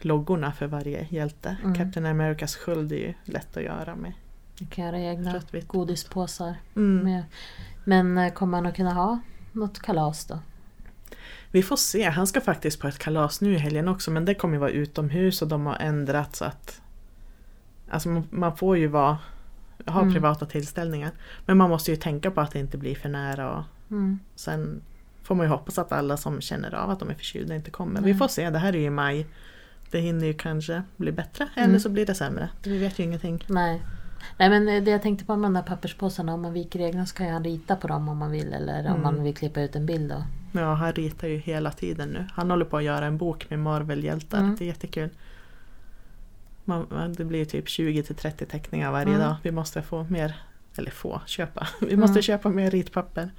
loggorna 0.00 0.52
för 0.52 0.66
varje 0.66 1.06
hjälte. 1.10 1.56
Mm. 1.64 1.74
Captain 1.74 2.06
Americas 2.06 2.56
sköld 2.56 2.92
är 2.92 2.96
ju 2.96 3.14
lätt 3.24 3.56
att 3.56 3.62
göra 3.62 3.96
med 3.96 4.12
Ni 4.60 4.66
kan 4.66 4.84
göra 4.84 4.98
egna 4.98 5.40
godispåsar. 5.66 6.54
Mm. 6.76 7.22
Men 7.84 8.18
eh, 8.18 8.32
kommer 8.32 8.50
man 8.50 8.66
att 8.66 8.76
kunna 8.76 8.92
ha 8.94 9.18
något 9.52 9.82
kalas 9.82 10.24
då? 10.26 10.38
Vi 11.50 11.62
får 11.62 11.76
se. 11.76 12.04
Han 12.10 12.26
ska 12.26 12.40
faktiskt 12.40 12.80
på 12.80 12.88
ett 12.88 12.98
kalas 12.98 13.40
nu 13.40 13.54
i 13.54 13.58
helgen 13.58 13.88
också 13.88 14.10
men 14.10 14.24
det 14.24 14.34
kommer 14.34 14.54
ju 14.54 14.60
vara 14.60 14.70
utomhus 14.70 15.42
och 15.42 15.48
de 15.48 15.66
har 15.66 15.76
ändrat 15.80 16.36
så 16.36 16.44
att 16.44 16.80
Alltså 17.90 18.22
man 18.30 18.56
får 18.56 18.76
ju 18.78 18.86
vara 18.86 19.18
ha 19.86 20.00
Mm. 20.00 20.14
privata 20.14 20.46
tillställningar. 20.46 21.10
Men 21.46 21.56
man 21.56 21.70
måste 21.70 21.90
ju 21.90 21.96
tänka 21.96 22.30
på 22.30 22.40
att 22.40 22.50
det 22.50 22.58
inte 22.58 22.78
blir 22.78 22.94
för 22.94 23.08
nära 23.08 23.56
och 23.58 23.64
Mm. 23.90 24.18
sen 24.34 24.80
får 25.22 25.34
man 25.34 25.46
ju 25.46 25.50
hoppas 25.50 25.78
att 25.78 25.92
alla 25.92 26.16
som 26.16 26.40
känner 26.40 26.74
av 26.74 26.90
att 26.90 26.98
de 27.00 27.10
är 27.10 27.14
förkylda 27.14 27.54
inte 27.54 27.70
kommer. 27.70 28.00
Nej. 28.00 28.12
Vi 28.12 28.18
får 28.18 28.28
se, 28.28 28.50
det 28.50 28.58
här 28.58 28.72
är 28.72 28.78
ju 28.78 28.84
i 28.84 28.90
maj. 28.90 29.26
Det 29.90 29.98
hinner 30.00 30.26
ju 30.26 30.34
kanske 30.34 30.82
bli 30.96 31.12
bättre 31.12 31.48
Mm. 31.56 31.70
eller 31.70 31.78
så 31.78 31.88
blir 31.88 32.06
det 32.06 32.14
sämre. 32.14 32.48
Vi 32.64 32.78
vet 32.78 32.98
ju 32.98 33.04
ingenting. 33.04 33.44
Nej. 33.48 33.82
Nej 34.38 34.48
men 34.50 34.68
eh, 34.68 34.82
det 34.84 34.90
jag 34.90 35.02
tänkte 35.02 35.24
på 35.24 35.36
med 35.36 35.46
de 35.50 35.54
där 35.54 35.62
papperspåsarna, 35.62 36.34
om 36.34 36.42
man 36.42 36.52
viker 36.52 36.80
egna 36.80 37.06
så 37.06 37.14
kan 37.16 37.28
han 37.28 37.44
rita 37.44 37.76
på 37.76 37.88
dem 37.88 38.08
om 38.08 38.18
man 38.18 38.30
vill 38.30 38.52
eller 38.52 38.80
om 38.80 38.86
Mm. 38.86 39.02
man 39.02 39.22
vill 39.22 39.34
klippa 39.36 39.60
ut 39.62 39.76
en 39.76 39.86
bild 39.86 40.10
då. 40.10 40.24
Ja, 40.52 40.74
han 40.74 40.92
ritar 40.92 41.28
ju 41.28 41.36
hela 41.36 41.70
tiden 41.70 42.08
nu. 42.08 42.26
Han 42.32 42.50
håller 42.50 42.64
på 42.64 42.76
att 42.76 42.84
göra 42.84 43.06
en 43.06 43.16
bok 43.18 43.50
med 43.50 43.58
Marvel-hjältar. 43.58 44.38
Mm. 44.38 44.56
Det 44.58 44.64
är 44.64 44.66
jättekul. 44.66 45.10
Man, 46.68 47.14
det 47.16 47.24
blir 47.24 47.44
typ 47.44 47.68
20 47.68 48.02
till 48.02 48.14
30 48.16 48.46
teckningar 48.46 48.92
varje 48.92 49.08
Mm. 49.14 49.20
dag. 49.20 49.36
Vi 49.42 49.50
måste 49.50 49.82
få 49.82 50.06
mer, 50.10 50.34
eller 50.76 50.90
få, 50.90 51.20
köpa. 51.26 51.68
Vi 51.80 51.96
måste 51.96 52.12
Mm. 52.12 52.22
köpa 52.22 52.48
mer 52.48 52.70
ritpapper. 52.70 53.30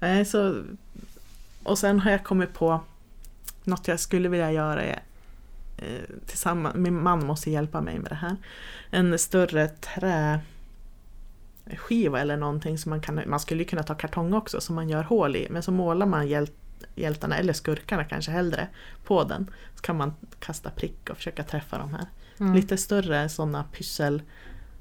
Nej, 0.00 0.24
så, 0.24 0.62
och 1.62 1.78
sen 1.78 2.00
har 2.00 2.10
jag 2.10 2.24
kommit 2.24 2.54
på 2.54 2.80
något 3.64 3.88
jag 3.88 4.00
skulle 4.00 4.28
vilja 4.28 4.52
göra 4.52 4.82
är, 4.82 5.02
eh, 5.78 5.86
tillsammans, 6.26 6.74
min 6.76 7.02
man 7.02 7.26
måste 7.26 7.50
hjälpa 7.50 7.80
mig 7.80 7.98
med 7.98 8.10
det 8.10 8.14
här. 8.14 8.36
En 8.90 9.18
större 9.18 9.68
träskiva 11.66 12.20
eller 12.20 12.36
någonting 12.36 12.78
som 12.78 12.90
man 12.90 13.00
kan, 13.00 13.20
man 13.26 13.40
skulle 13.40 13.64
kunna 13.64 13.82
ta 13.82 13.94
kartong 13.94 14.34
också 14.34 14.60
som 14.60 14.74
man 14.74 14.88
gör 14.88 15.02
hål 15.02 15.36
i 15.36 15.46
men 15.50 15.62
så 15.62 15.72
målar 15.72 16.06
man 16.06 16.28
hjält, 16.28 16.52
hjältarna, 16.94 17.36
eller 17.36 17.52
skurkarna 17.52 18.04
kanske 18.04 18.30
hellre, 18.30 18.68
på 19.04 19.24
den. 19.24 19.50
Så 19.74 19.82
kan 19.82 19.96
man 19.96 20.14
kasta 20.38 20.70
prick 20.70 21.10
och 21.10 21.16
försöka 21.16 21.42
träffa 21.42 21.78
de 21.78 21.94
här. 21.94 22.06
Mm. 22.40 22.54
Lite 22.54 22.76
större 22.76 23.28
sådana 23.28 23.64
pyssel 23.64 24.22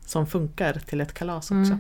som 0.06 0.28
funkar 0.28 0.74
till 0.74 1.02
ett 1.02 1.14
kalas 1.14 1.46
också. 1.46 1.54
Mm. 1.54 1.80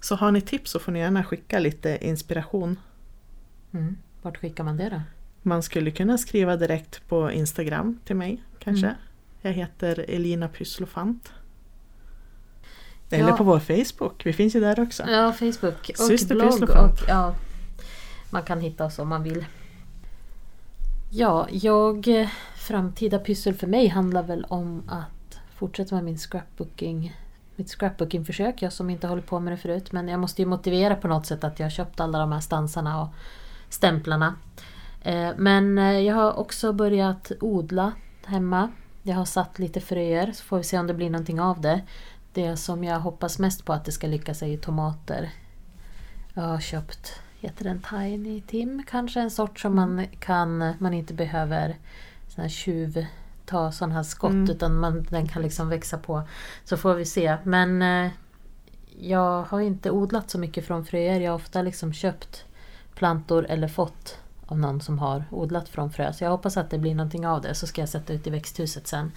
Så 0.00 0.16
har 0.16 0.32
ni 0.32 0.40
tips 0.40 0.70
så 0.70 0.78
får 0.78 0.92
ni 0.92 0.98
gärna 0.98 1.24
skicka 1.24 1.58
lite 1.58 1.98
inspiration. 2.06 2.76
Mm. 3.72 3.96
Vart 4.22 4.36
skickar 4.36 4.64
man 4.64 4.76
det 4.76 4.88
då? 4.88 5.00
Man 5.42 5.62
skulle 5.62 5.90
kunna 5.90 6.18
skriva 6.18 6.56
direkt 6.56 7.08
på 7.08 7.32
Instagram 7.32 7.98
till 8.04 8.16
mig 8.16 8.42
kanske. 8.58 8.86
Mm. 8.86 8.98
Jag 9.42 9.52
heter 9.52 10.04
Elina 10.08 10.48
Pysslofant. 10.48 11.32
Eller 13.10 13.28
Ja. 13.28 13.36
på 13.36 13.44
vår 13.44 13.58
Facebook, 13.58 14.26
vi 14.26 14.32
finns 14.32 14.56
ju 14.56 14.60
där 14.60 14.80
också. 14.80 15.02
Ja, 15.10 15.32
Facebook 15.32 15.90
och 15.90 15.98
Syster 15.98 16.34
blogg. 16.34 16.62
Och, 16.62 16.98
ja, 17.08 17.34
man 18.34 18.42
kan 18.42 18.60
hitta 18.60 18.84
oss 18.84 18.98
om 18.98 19.08
man 19.08 19.22
vill. 19.22 19.44
Ja, 21.10 21.48
jag... 21.50 22.08
Eh, 22.08 22.28
Framtida 22.56 23.18
pyssel 23.18 23.54
för 23.54 23.66
mig 23.66 23.88
handlar 23.88 24.22
väl 24.22 24.44
om 24.44 24.82
att 24.88 25.38
fortsätta 25.54 25.94
med 25.94 26.04
min 26.04 26.18
scrapbooking 26.18 27.16
mitt 27.56 27.68
scrapbooking-försök, 27.68 28.62
jag 28.62 28.72
som 28.72 28.90
inte 28.90 29.06
hållit 29.06 29.26
på 29.26 29.40
med 29.40 29.52
det 29.52 29.56
förut. 29.56 29.92
Men 29.92 30.08
jag 30.08 30.20
måste 30.20 30.42
ju 30.42 30.46
motivera 30.46 30.96
på 30.96 31.08
något 31.08 31.26
sätt 31.26 31.44
att 31.44 31.58
jag 31.58 31.66
har 31.66 31.70
köpt 31.70 32.00
alla 32.00 32.18
de 32.18 32.32
här 32.32 32.40
stansarna 32.40 33.02
och 33.02 33.08
stämplarna. 33.68 34.34
Eh, 35.02 35.30
men 35.36 35.78
eh, 35.78 35.98
jag 36.00 36.14
har 36.14 36.38
också 36.38 36.72
börjat 36.72 37.32
odla 37.40 37.92
hemma. 38.24 38.72
Jag 39.02 39.16
har 39.16 39.24
satt 39.24 39.58
lite 39.58 39.80
fröer 39.80 40.32
så 40.32 40.44
får 40.44 40.58
vi 40.58 40.64
se 40.64 40.78
om 40.78 40.86
det 40.86 40.94
blir 40.94 41.10
någonting 41.10 41.40
av 41.40 41.60
det. 41.60 41.82
Det 42.32 42.56
som 42.56 42.84
jag 42.84 43.00
hoppas 43.00 43.38
mest 43.38 43.64
på 43.64 43.72
att 43.72 43.84
det 43.84 43.92
ska 43.92 44.06
lyckas 44.06 44.42
är 44.42 44.46
ju 44.46 44.56
tomater. 44.56 45.30
Jag 46.34 46.42
har 46.42 46.60
köpt, 46.60 47.20
heter 47.44 47.64
den 47.64 47.82
Tiny 47.90 48.40
Tim 48.40 48.82
kanske? 48.86 49.20
En 49.20 49.30
sort 49.30 49.60
som 49.60 49.74
man 49.76 50.06
kan, 50.18 50.72
man 50.78 50.94
inte 50.94 51.14
behöver 51.14 51.76
sån 52.28 52.42
här 52.42 52.48
tjuv 52.48 53.06
ta 53.46 53.72
sådana 53.72 53.94
här 53.94 54.02
skott 54.02 54.30
Mm. 54.30 54.50
utan 54.50 54.78
man, 54.78 55.06
den 55.10 55.28
kan 55.28 55.42
liksom 55.42 55.68
växa 55.68 55.98
på. 55.98 56.22
Så 56.64 56.76
får 56.76 56.94
vi 56.94 57.04
se. 57.04 57.36
Men 57.44 57.82
eh, 57.82 58.10
jag 59.00 59.42
har 59.42 59.60
inte 59.60 59.90
odlat 59.90 60.30
så 60.30 60.38
mycket 60.38 60.66
från 60.66 60.84
fröer. 60.84 61.20
Jag 61.20 61.30
har 61.32 61.36
ofta 61.36 61.62
liksom 61.62 61.92
köpt 61.92 62.44
plantor 62.94 63.46
eller 63.48 63.68
fått 63.68 64.18
av 64.46 64.58
någon 64.58 64.80
som 64.80 64.98
har 64.98 65.24
odlat 65.30 65.68
från 65.68 65.90
frö. 65.92 66.12
Så 66.12 66.24
jag 66.24 66.30
hoppas 66.30 66.56
att 66.56 66.70
det 66.70 66.78
blir 66.78 66.94
någonting 66.94 67.26
av 67.26 67.42
det. 67.42 67.54
Så 67.54 67.66
ska 67.66 67.82
jag 67.82 67.88
sätta 67.88 68.12
ut 68.12 68.26
i 68.26 68.30
växthuset 68.30 68.86
sen. 68.86 69.12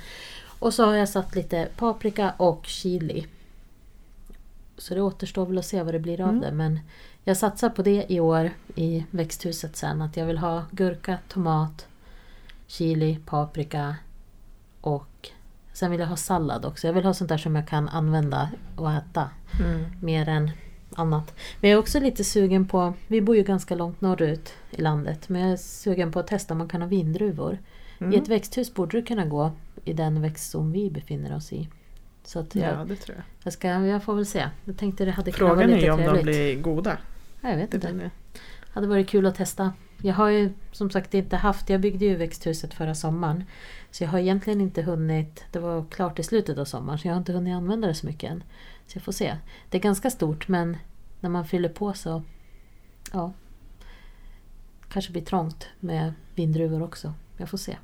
Och 0.60 0.74
så 0.74 0.86
har 0.86 0.94
jag 0.94 1.10
satt 1.10 1.36
lite 1.36 1.68
paprika 1.78 2.34
och 2.38 2.66
chili. 2.66 3.26
Så 4.78 4.94
det 4.96 5.02
återstår 5.02 5.46
väl 5.46 5.58
att 5.58 5.66
se 5.66 5.84
vad 5.84 5.94
det 5.94 6.00
blir 6.00 6.22
av 6.22 6.30
Mm. 6.30 6.42
det. 6.42 6.52
Men 6.52 6.80
jag 7.28 7.38
satsar 7.38 7.70
på 7.70 7.82
det 7.82 8.06
i 8.10 8.20
år 8.20 8.52
i 8.76 9.06
växthuset 9.12 9.76
sen. 9.76 10.02
Att 10.02 10.18
jag 10.18 10.26
vill 10.26 10.38
ha 10.38 10.64
gurka, 10.72 11.18
tomat, 11.28 11.88
chili, 12.68 13.20
paprika 13.26 13.96
och 14.82 15.30
sen 15.74 15.92
vill 15.92 16.00
jag 16.00 16.08
ha 16.08 16.16
sallad 16.16 16.66
också. 16.66 16.88
Jag 16.88 16.94
vill 16.94 17.06
ha 17.06 17.14
sånt 17.14 17.30
där 17.30 17.38
som 17.38 17.56
jag 17.56 17.68
kan 17.68 17.90
använda 17.90 18.50
och 18.76 18.92
äta 18.92 19.30
Mm. 19.66 19.86
mer 20.02 20.30
än 20.30 20.52
annat. 20.96 21.34
Men 21.62 21.70
jag 21.70 21.78
är 21.78 21.82
också 21.82 22.00
lite 22.00 22.24
sugen 22.24 22.68
på, 22.68 22.94
vi 23.08 23.22
bor 23.22 23.36
ju 23.36 23.44
ganska 23.44 23.76
långt 23.76 24.02
norrut 24.02 24.54
i 24.72 24.82
landet, 24.82 25.30
men 25.30 25.42
jag 25.42 25.52
är 25.52 25.58
sugen 25.58 26.12
på 26.12 26.20
att 26.20 26.28
testa 26.28 26.54
om 26.54 26.58
man 26.58 26.68
kan 26.70 26.82
ha 26.82 26.88
vindruvor. 26.90 27.58
Mm. 28.00 28.14
I 28.14 28.18
ett 28.18 28.28
växthus 28.28 28.74
borde 28.74 28.98
det 29.02 29.08
kunna 29.08 29.26
gå 29.26 29.52
i 29.86 29.94
den 29.94 30.22
växtzon 30.22 30.72
vi 30.72 30.90
befinner 30.92 31.36
oss 31.36 31.54
i. 31.54 31.68
Så 32.24 32.46
jag, 32.54 32.64
Ja, 32.64 32.86
det 32.88 32.96
tror 32.96 33.16
jag. 33.18 33.26
jag, 33.44 33.54
ska, 33.54 33.68
jag 33.68 34.04
får 34.04 34.16
väl 34.16 34.26
se. 34.26 34.50
Jag 34.66 34.78
tänkte 34.78 35.06
det 35.06 35.12
hade 35.12 35.32
kunnat 35.32 35.50
vara 35.50 35.56
Frågan 35.60 35.70
är 35.70 35.76
lite 35.76 35.86
ju 35.86 35.92
om 35.92 35.98
de 36.00 36.04
trevligt. 36.06 36.24
blir 36.26 36.62
goda. 36.62 36.98
Ja, 37.42 37.50
Jag 37.50 37.58
vet 37.58 37.74
inte. 37.74 37.92
det. 37.92 38.12
hade 38.74 38.88
varit 38.88 39.10
kul 39.10 39.26
att 39.26 39.36
testa. 39.36 39.74
Jag 40.02 40.14
har 40.14 40.30
ju 40.30 40.54
som 40.72 40.90
sagt 40.90 41.14
inte 41.14 41.36
haft, 41.36 41.70
jag 41.70 41.82
byggde 41.82 42.06
ju 42.06 42.16
växthuset 42.16 42.74
förra 42.74 42.96
sommaren. 42.96 43.44
Så 43.92 44.04
jag 44.04 44.10
har 44.10 44.20
egentligen 44.20 44.62
inte 44.62 44.82
hunnit, 44.82 45.46
det 45.52 45.60
var 45.60 45.86
klart 45.90 46.20
i 46.20 46.24
slutet 46.24 46.58
av 46.58 46.66
sommaren, 46.66 47.00
så 47.00 47.08
jag 47.08 47.14
har 47.14 47.20
inte 47.20 47.34
hunnit 47.34 47.56
använda 47.56 47.88
det 47.88 47.94
så 47.94 48.06
mycket 48.06 48.32
än. 48.32 48.44
Så 48.88 48.98
jag 48.98 49.04
får 49.04 49.12
se. 49.12 49.38
Det 49.70 49.78
är 49.78 49.82
ganska 49.82 50.10
stort 50.10 50.48
men 50.48 50.78
när 51.20 51.30
man 51.30 51.46
fyller 51.46 51.70
på 51.70 51.94
så 51.94 52.24
ja. 53.14 53.34
Kanske 54.90 55.12
blir 55.12 55.22
trångt 55.22 55.68
med 55.80 56.14
vindruvor 56.36 56.84
också. 56.84 57.14
Jag 57.38 57.50
får 57.50 57.58
se. 57.58 57.78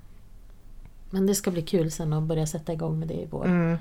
Men 1.09 1.27
det 1.27 1.35
ska 1.35 1.51
bli 1.51 1.61
kul 1.61 1.91
sen 1.91 2.13
att 2.13 2.23
börja 2.23 2.47
sätta 2.47 2.73
igång 2.73 2.99
med 2.99 3.07
det 3.07 3.13
i 3.21 3.27
vår. 3.31 3.45
Mm. 3.45 3.77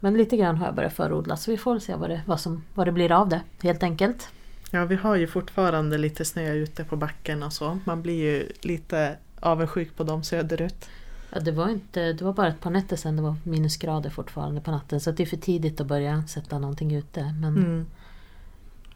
Men 0.00 0.14
lite 0.16 0.36
grann 0.36 0.56
har 0.56 0.66
jag 0.66 0.74
börjat 0.74 0.92
förodla 0.92 1.36
så 1.36 1.50
vi 1.50 1.56
får 1.56 1.78
se 1.78 1.94
vad 1.94 2.10
det, 2.10 2.22
vad, 2.26 2.40
som, 2.40 2.64
vad 2.74 2.86
det 2.86 2.92
blir 2.92 3.12
av 3.12 3.28
det 3.28 3.40
helt 3.62 3.82
enkelt. 3.82 4.28
Ja, 4.70 4.84
vi 4.84 4.94
har 4.96 5.16
ju 5.16 5.26
fortfarande 5.26 5.98
lite 5.98 6.24
snö 6.24 6.52
ute 6.52 6.84
på 6.84 6.96
backen 6.96 7.42
och 7.42 7.52
så. 7.52 7.78
Man 7.84 8.02
blir 8.02 8.14
ju 8.24 8.52
lite 8.60 9.16
avundsjuk 9.40 9.96
på 9.96 10.04
dem 10.04 10.22
söderut. 10.22 10.88
Ja, 11.32 11.40
det, 11.40 11.52
var 11.52 11.68
inte, 11.68 12.12
det 12.12 12.24
var 12.24 12.32
bara 12.32 12.48
ett 12.48 12.60
par 12.60 12.70
nätter 12.70 12.96
sedan 12.96 13.16
det 13.16 13.22
var 13.22 13.36
minusgrader 13.44 14.10
fortfarande 14.10 14.60
på 14.60 14.70
natten 14.70 15.00
så 15.00 15.10
det 15.10 15.22
är 15.22 15.26
för 15.26 15.36
tidigt 15.36 15.80
att 15.80 15.86
börja 15.86 16.22
sätta 16.26 16.58
någonting 16.58 16.94
ute. 16.94 17.34
Men 17.40 17.56
Mm. 17.56 17.86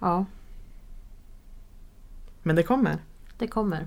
ja, 0.01 0.25
Men 2.43 2.57
det 2.57 2.63
kommer. 2.63 2.99
det 3.39 3.47
kommer. 3.47 3.87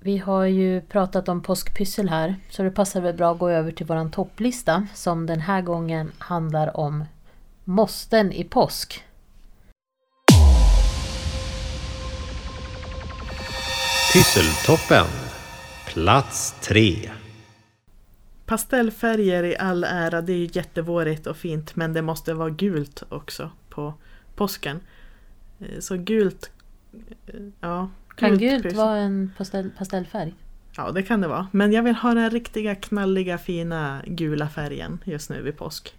Vi 0.00 0.18
har 0.18 0.44
ju 0.44 0.80
pratat 0.80 1.28
om 1.28 1.42
påskpyssel 1.42 2.08
här 2.08 2.36
så 2.50 2.62
det 2.62 2.70
passar 2.70 3.00
väl 3.00 3.14
bra 3.16 3.32
att 3.32 3.38
gå 3.38 3.48
över 3.48 3.72
till 3.72 3.86
våran 3.86 4.10
topplista 4.10 4.86
som 4.94 5.26
den 5.26 5.40
här 5.40 5.62
gången 5.62 6.12
handlar 6.18 6.76
om 6.76 7.04
måsten 7.64 8.32
i 8.32 8.44
påsk. 8.44 9.04
Pysseltoppen. 14.12 15.06
Plats 15.86 16.60
tre. 16.60 17.10
Pastellfärger 18.46 19.42
i 19.44 19.56
all 19.56 19.84
ära, 19.84 20.20
det 20.22 20.32
är 20.32 20.36
ju 20.36 20.48
jättevårigt 20.52 21.26
och 21.26 21.36
fint 21.36 21.76
men 21.76 21.92
det 21.92 22.02
måste 22.02 22.34
vara 22.34 22.50
gult 22.50 23.02
också 23.08 23.50
på 23.68 23.94
påsken. 24.34 24.80
Eh, 25.60 25.78
Så 25.80 25.96
gult... 25.96 26.50
eh, 27.26 27.34
Ja, 27.60 27.90
Kan 28.16 28.38
gult 28.38 28.62
pyssel. 28.62 28.78
vara 28.78 28.96
en 28.96 29.32
pastell, 29.36 29.70
pastellfärg? 29.78 30.34
Ja, 30.76 30.90
det 30.90 31.02
kan 31.02 31.20
det 31.20 31.28
vara. 31.28 31.48
Men 31.52 31.72
jag 31.72 31.82
vill 31.82 31.94
ha 31.94 32.14
den 32.14 32.30
riktiga 32.30 32.74
knalliga 32.74 33.38
fina 33.38 34.02
gula 34.06 34.48
färgen 34.48 34.98
just 35.04 35.30
nu 35.30 35.42
vid 35.42 35.56
påsk. 35.56 35.94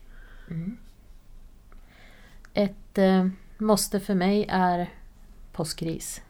Ett 2.53 2.97
eh, 2.97 3.27
måste 3.57 3.99
för 3.99 4.15
mig 4.15 4.45
är 4.49 4.89
påskris. 5.51 6.21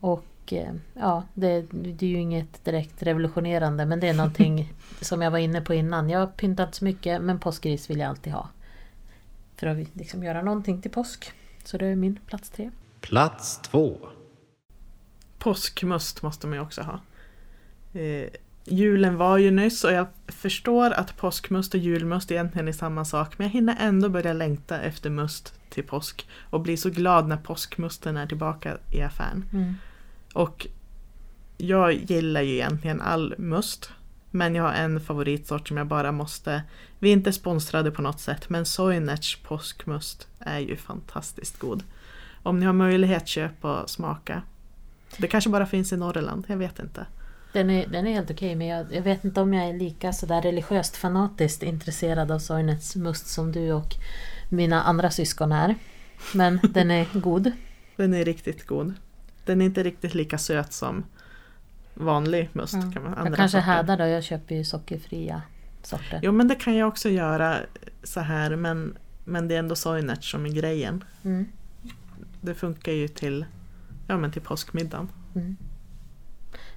Och 0.00 0.24
eh, 0.56 0.72
ja, 0.94 1.24
det, 1.34 1.66
det 1.70 2.06
är 2.06 2.10
ju 2.10 2.20
inget 2.20 2.64
direkt 2.64 3.02
revolutionerande 3.02 3.86
men 3.86 4.00
det 4.00 4.08
är 4.08 4.14
någonting 4.14 4.72
som 5.00 5.22
jag 5.22 5.30
var 5.30 5.38
inne 5.38 5.60
på 5.60 5.74
innan. 5.74 6.10
Jag 6.10 6.18
har 6.18 6.26
pyntat 6.26 6.74
så 6.74 6.84
mycket 6.84 7.22
men 7.22 7.38
påskris 7.38 7.90
vill 7.90 7.98
jag 7.98 8.08
alltid 8.08 8.32
ha. 8.32 8.48
För 9.56 9.66
att 9.66 9.96
liksom 9.96 10.24
göra 10.24 10.42
någonting 10.42 10.82
till 10.82 10.90
påsk. 10.90 11.32
Så 11.64 11.78
det 11.78 11.86
är 11.86 11.96
min 11.96 12.18
plats 12.26 12.50
tre. 12.50 12.70
Plats 13.00 13.60
två. 13.62 13.96
Påskmust 15.38 16.22
måste 16.22 16.46
man 16.46 16.56
ju 16.56 16.62
också 16.62 16.82
ha. 16.82 17.00
Eh, 18.00 18.28
julen 18.64 19.16
var 19.16 19.38
ju 19.38 19.50
nyss 19.50 19.84
och 19.84 19.92
jag 19.92 20.06
förstår 20.26 20.90
att 20.90 21.16
påskmust 21.16 21.74
och 21.74 21.80
julmust 21.80 22.30
egentligen 22.30 22.68
är 22.68 22.72
samma 22.72 23.04
sak 23.04 23.38
men 23.38 23.46
jag 23.46 23.52
hinner 23.52 23.76
ändå 23.80 24.08
börja 24.08 24.32
längta 24.32 24.80
efter 24.80 25.10
must 25.10 25.54
till 25.70 25.84
påsk 25.84 26.28
och 26.50 26.60
bli 26.60 26.76
så 26.76 26.90
glad 26.90 27.28
när 27.28 27.36
påskmusten 27.36 28.16
är 28.16 28.26
tillbaka 28.26 28.76
i 28.90 29.02
affären. 29.02 29.44
Och 30.32 30.66
jag 31.56 31.92
gillar 31.92 32.42
ju 32.42 32.52
egentligen 32.52 33.00
all 33.00 33.34
must. 33.38 33.90
Men 34.30 34.54
jag 34.54 34.62
har 34.62 34.72
en 34.72 35.00
favoritsort 35.00 35.68
som 35.68 35.76
jag 35.76 35.86
bara 35.86 36.12
måste... 36.12 36.62
Vi 36.98 37.08
är 37.08 37.12
inte 37.12 37.32
sponsrade 37.32 37.90
på 37.90 38.02
något 38.02 38.20
sätt 38.20 38.48
men 38.48 38.66
Soinerts 38.66 39.42
påskmust 39.42 40.28
är 40.38 40.58
ju 40.58 40.76
fantastiskt 40.76 41.58
god. 41.58 41.82
Om 42.42 42.60
ni 42.60 42.66
har 42.66 42.72
möjlighet 42.72 43.28
köp 43.28 43.64
och 43.64 43.90
smaka. 43.90 44.42
Det 45.16 45.26
kanske 45.26 45.50
bara 45.50 45.66
finns 45.66 45.92
i 45.92 45.96
Norrland, 45.96 46.44
jag 46.48 46.56
vet 46.56 46.78
inte. 46.78 47.06
Den 47.52 47.70
är, 47.70 47.86
den 47.86 48.06
är 48.06 48.12
helt 48.12 48.30
okej 48.30 48.54
men 48.54 48.66
jag, 48.66 48.94
jag 48.94 49.02
vet 49.02 49.24
inte 49.24 49.40
om 49.40 49.54
jag 49.54 49.68
är 49.68 49.72
lika 49.72 50.12
sådär 50.12 50.42
religiöst 50.42 50.96
fanatiskt 50.96 51.62
intresserad 51.62 52.30
av 52.30 52.38
Soinets 52.38 52.96
must 52.96 53.26
som 53.26 53.52
du 53.52 53.72
och 53.72 53.94
mina 54.48 54.82
andra 54.82 55.10
syskon 55.10 55.52
är. 55.52 55.74
Men 56.34 56.60
den 56.62 56.90
är 56.90 57.06
god. 57.12 57.52
Den 57.96 58.14
är 58.14 58.24
riktigt 58.24 58.66
god. 58.66 58.94
Den 59.44 59.60
är 59.60 59.64
inte 59.64 59.82
riktigt 59.82 60.14
lika 60.14 60.38
söt 60.38 60.72
som 60.72 61.04
vanlig 61.94 62.48
must. 62.52 62.74
Mm. 62.74 62.92
Kan 62.92 63.02
man, 63.02 63.12
Jag 63.12 63.20
andra 63.20 63.36
kanske 63.36 63.58
sorter. 63.58 63.72
härdar 63.72 63.98
då, 63.98 64.06
jag 64.06 64.24
köper 64.24 64.54
ju 64.54 64.64
sockerfria 64.64 65.42
sorter. 65.82 66.20
Jo 66.22 66.32
men 66.32 66.48
det 66.48 66.54
kan 66.54 66.76
jag 66.76 66.88
också 66.88 67.08
göra 67.08 67.56
så 68.02 68.20
här 68.20 68.56
men, 68.56 68.96
men 69.24 69.48
det 69.48 69.54
är 69.54 69.58
ändå 69.58 69.76
Soinert 69.76 70.24
som 70.24 70.46
är 70.46 70.50
grejen. 70.50 71.04
Mm. 71.24 71.48
Det 72.40 72.54
funkar 72.54 72.92
ju 72.92 73.08
till, 73.08 73.44
ja, 74.06 74.16
men 74.16 74.32
till 74.32 74.42
påskmiddagen. 74.42 75.08
Mm. 75.34 75.56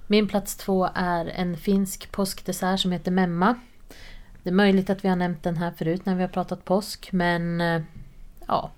Min 0.06 0.28
plats 0.28 0.56
två 0.56 0.88
är 0.94 1.26
en 1.26 1.56
finsk 1.56 2.12
påskdessert 2.12 2.80
som 2.80 2.92
heter 2.92 3.10
memma. 3.10 3.54
Det 4.42 4.50
är 4.50 4.54
möjligt 4.54 4.90
att 4.90 5.04
vi 5.04 5.08
har 5.08 5.16
nämnt 5.16 5.42
den 5.42 5.56
här 5.56 5.70
förut 5.70 6.06
när 6.06 6.14
vi 6.14 6.22
har 6.22 6.28
pratat 6.28 6.64
påsk 6.64 7.12
men 7.12 7.60
eh, 7.60 7.82
ja. 8.46 8.70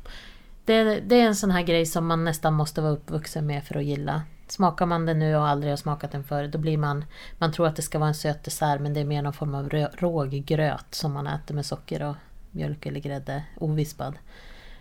Det, 0.69 1.01
det 1.01 1.21
är 1.21 1.27
en 1.27 1.37
sån 1.37 1.51
här 1.51 1.63
grej 1.63 1.87
som 1.87 2.07
man 2.07 2.25
nästan 2.25 2.55
måste 2.55 2.81
vara 2.81 2.93
uppvuxen 2.93 3.47
med 3.47 3.65
för 3.65 3.75
att 3.77 3.85
gilla. 3.85 4.23
Smakar 4.49 4.87
man 4.87 5.07
den 5.07 5.19
nu 5.19 5.37
och 5.37 5.49
aldrig 5.49 5.73
har 5.73 5.77
smakat 5.77 6.13
den 6.13 6.25
förr 6.25 6.47
då 6.49 6.59
blir 6.59 6.79
man 6.79 7.05
Man 7.39 7.53
tror 7.53 7.67
att 7.67 7.77
det 7.77 7.83
ska 7.83 7.99
vara 7.99 8.09
en 8.09 8.15
söt 8.15 8.45
dessert 8.45 8.81
men 8.81 8.95
det 8.95 9.01
är 9.01 9.05
mer 9.05 9.23
någon 9.23 9.33
form 9.33 9.55
av 9.55 9.69
rö- 9.69 9.97
råggröt 9.99 10.95
som 10.95 11.13
man 11.13 11.27
äter 11.27 11.55
med 11.55 11.67
socker 11.67 12.03
och 12.03 12.17
mjölk 12.51 12.87
eller 12.87 13.01
grädde 13.01 13.45
ovispad. 13.57 14.15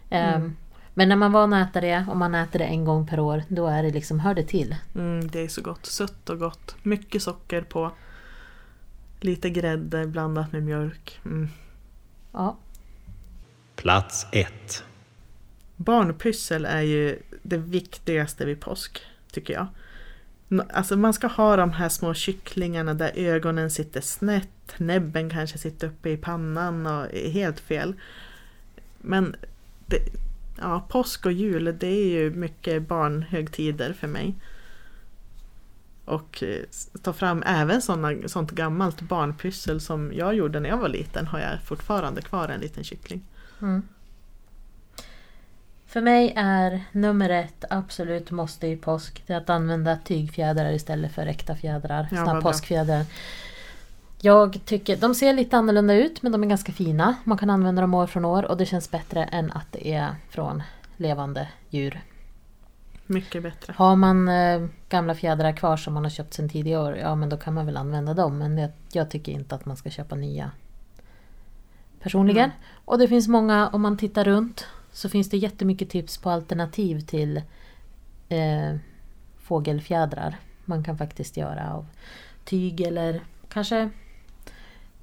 Ehm, 0.10 0.56
Men 0.94 1.10
när 1.10 1.16
man 1.16 1.32
van 1.32 1.54
att 1.54 1.70
äta 1.70 1.82
det 1.82 2.06
och 2.10 2.18
man 2.18 2.36
äter 2.36 2.60
det 2.60 2.66
en 2.66 2.86
gång 2.86 3.08
per 3.08 3.20
år 3.20 3.44
då 3.48 3.68
är 3.68 3.84
det 3.84 3.92
liksom, 3.92 4.20
hör 4.20 4.34
det 4.34 4.44
till. 4.44 4.76
Mm, 4.96 5.28
det 5.28 5.40
är 5.44 5.48
så 5.48 5.62
gott, 5.62 5.86
sött 5.86 6.30
och 6.30 6.40
gott. 6.40 6.76
Mycket 6.84 7.22
socker 7.24 7.62
på. 7.62 7.92
Lite 9.20 9.50
grädde 9.50 10.08
blandat 10.08 10.52
med 10.52 10.64
mjölk. 10.64 11.20
Mm. 11.26 11.50
Ja, 12.34 12.58
Plats 13.76 14.28
ett. 14.32 14.84
Barnpyssel 15.78 16.66
är 16.66 16.82
ju 16.82 17.20
det 17.42 17.58
viktigaste 17.58 18.46
vid 18.46 18.60
påsk, 18.60 19.02
tycker 19.32 19.54
jag. 19.54 19.68
Alltså 20.74 20.98
man 20.98 21.14
ska 21.14 21.28
ha 21.28 21.56
de 21.56 21.72
här 21.72 21.90
små 21.90 22.14
kycklingarna 22.14 22.94
där 22.94 23.12
ögonen 23.16 23.72
sitter 23.72 24.02
snett, 24.02 24.74
näbben 24.78 25.30
kanske 25.30 25.58
sitter 25.58 25.88
uppe 25.88 26.10
i 26.10 26.18
pannan 26.18 26.86
och 26.86 27.14
är 27.14 27.30
helt 27.30 27.60
fel. 27.60 27.94
Men 28.98 29.36
det, 29.86 30.00
ja, 30.60 30.86
påsk 30.90 31.26
och 31.26 31.32
jul, 31.32 31.78
det 31.80 31.88
är 31.88 32.08
ju 32.08 32.32
mycket 32.32 32.88
barnhögtider 32.88 33.94
för 33.94 34.08
mig. 34.08 34.36
Och 36.06 36.44
eh, 36.44 36.64
ta 37.02 37.14
fram 37.14 37.44
även 37.46 37.82
såna, 37.82 38.28
sånt 38.28 38.52
gammalt 38.52 39.02
barnpyssel 39.02 39.82
som 39.82 40.14
jag 40.14 40.36
gjorde 40.36 40.60
när 40.60 40.70
jag 40.70 40.78
var 40.78 40.90
liten 40.90 41.28
har 41.28 41.40
jag 41.40 41.62
fortfarande 41.64 42.22
kvar 42.22 42.50
en 42.50 42.60
liten 42.60 42.84
kyckling. 42.84 43.22
Mm. 43.62 43.82
För 45.98 46.02
mig 46.02 46.34
är 46.36 46.84
nummer 46.92 47.30
ett 47.30 47.66
absolut 47.70 48.32
måste 48.32 48.68
i 48.68 48.76
påsk 48.76 49.24
det 49.28 49.34
är 49.34 49.38
att 49.38 49.50
använda 49.50 49.98
tygfjädrar 49.98 50.72
istället 50.72 51.12
för 51.12 51.26
äkta 51.26 51.56
fjädrar. 51.56 52.08
Ja, 52.12 52.26
såna 52.26 52.42
påskfjädrar. 52.42 53.06
Jag 54.22 54.60
tycker, 54.66 54.98
de 54.98 55.16
ser 55.16 55.34
lite 55.34 55.58
annorlunda 55.58 55.94
ut 55.94 56.22
men 56.22 56.32
de 56.32 56.44
är 56.44 56.48
ganska 56.48 56.72
fina. 56.72 57.16
Man 57.24 57.38
kan 57.38 57.50
använda 57.50 57.82
dem 57.82 57.94
år 57.94 58.08
från 58.08 58.26
år 58.26 58.46
och 58.46 58.58
det 58.58 58.66
känns 58.66 58.92
bättre 58.92 59.24
än 59.24 59.52
att 59.52 59.72
det 59.72 59.94
är 59.94 60.16
från 60.30 60.64
levande 60.98 61.48
djur. 61.70 62.02
Mycket 63.06 63.44
bättre. 63.44 63.74
Har 63.78 63.96
man 63.96 64.30
eh, 64.30 64.68
gamla 64.90 65.16
fjädrar 65.16 65.52
kvar 65.52 65.78
som 65.78 65.94
man 65.94 66.04
har 66.04 66.12
köpt 66.12 66.34
sedan 66.34 66.50
tidigare 66.50 66.82
år, 66.82 66.98
ja 66.98 67.16
men 67.16 67.30
då 67.30 67.38
kan 67.38 67.54
man 67.54 67.66
väl 67.66 67.78
använda 67.78 68.14
dem. 68.14 68.38
Men 68.38 68.56
det, 68.56 68.72
jag 68.92 69.10
tycker 69.10 69.32
inte 69.32 69.56
att 69.56 69.66
man 69.66 69.78
ska 69.78 69.90
köpa 69.90 70.16
nya. 70.16 70.52
Personligen. 72.00 72.44
Mm. 72.44 72.58
Och 72.86 73.00
det 73.00 73.08
finns 73.08 73.28
många, 73.28 73.68
om 73.68 73.82
man 73.82 73.98
tittar 73.98 74.24
runt, 74.24 74.68
så 74.92 75.10
finns 75.10 75.30
det 75.30 75.38
jättemycket 75.38 75.90
tips 75.90 76.18
på 76.18 76.30
alternativ 76.30 77.00
till 77.00 77.42
eh, 78.30 78.76
fågelfjädrar. 79.40 80.36
Man 80.66 80.84
kan 80.84 80.98
faktiskt 80.98 81.38
göra 81.38 81.74
av 81.74 81.86
tyg 82.46 82.82
eller 82.82 83.22
kanske 83.50 83.90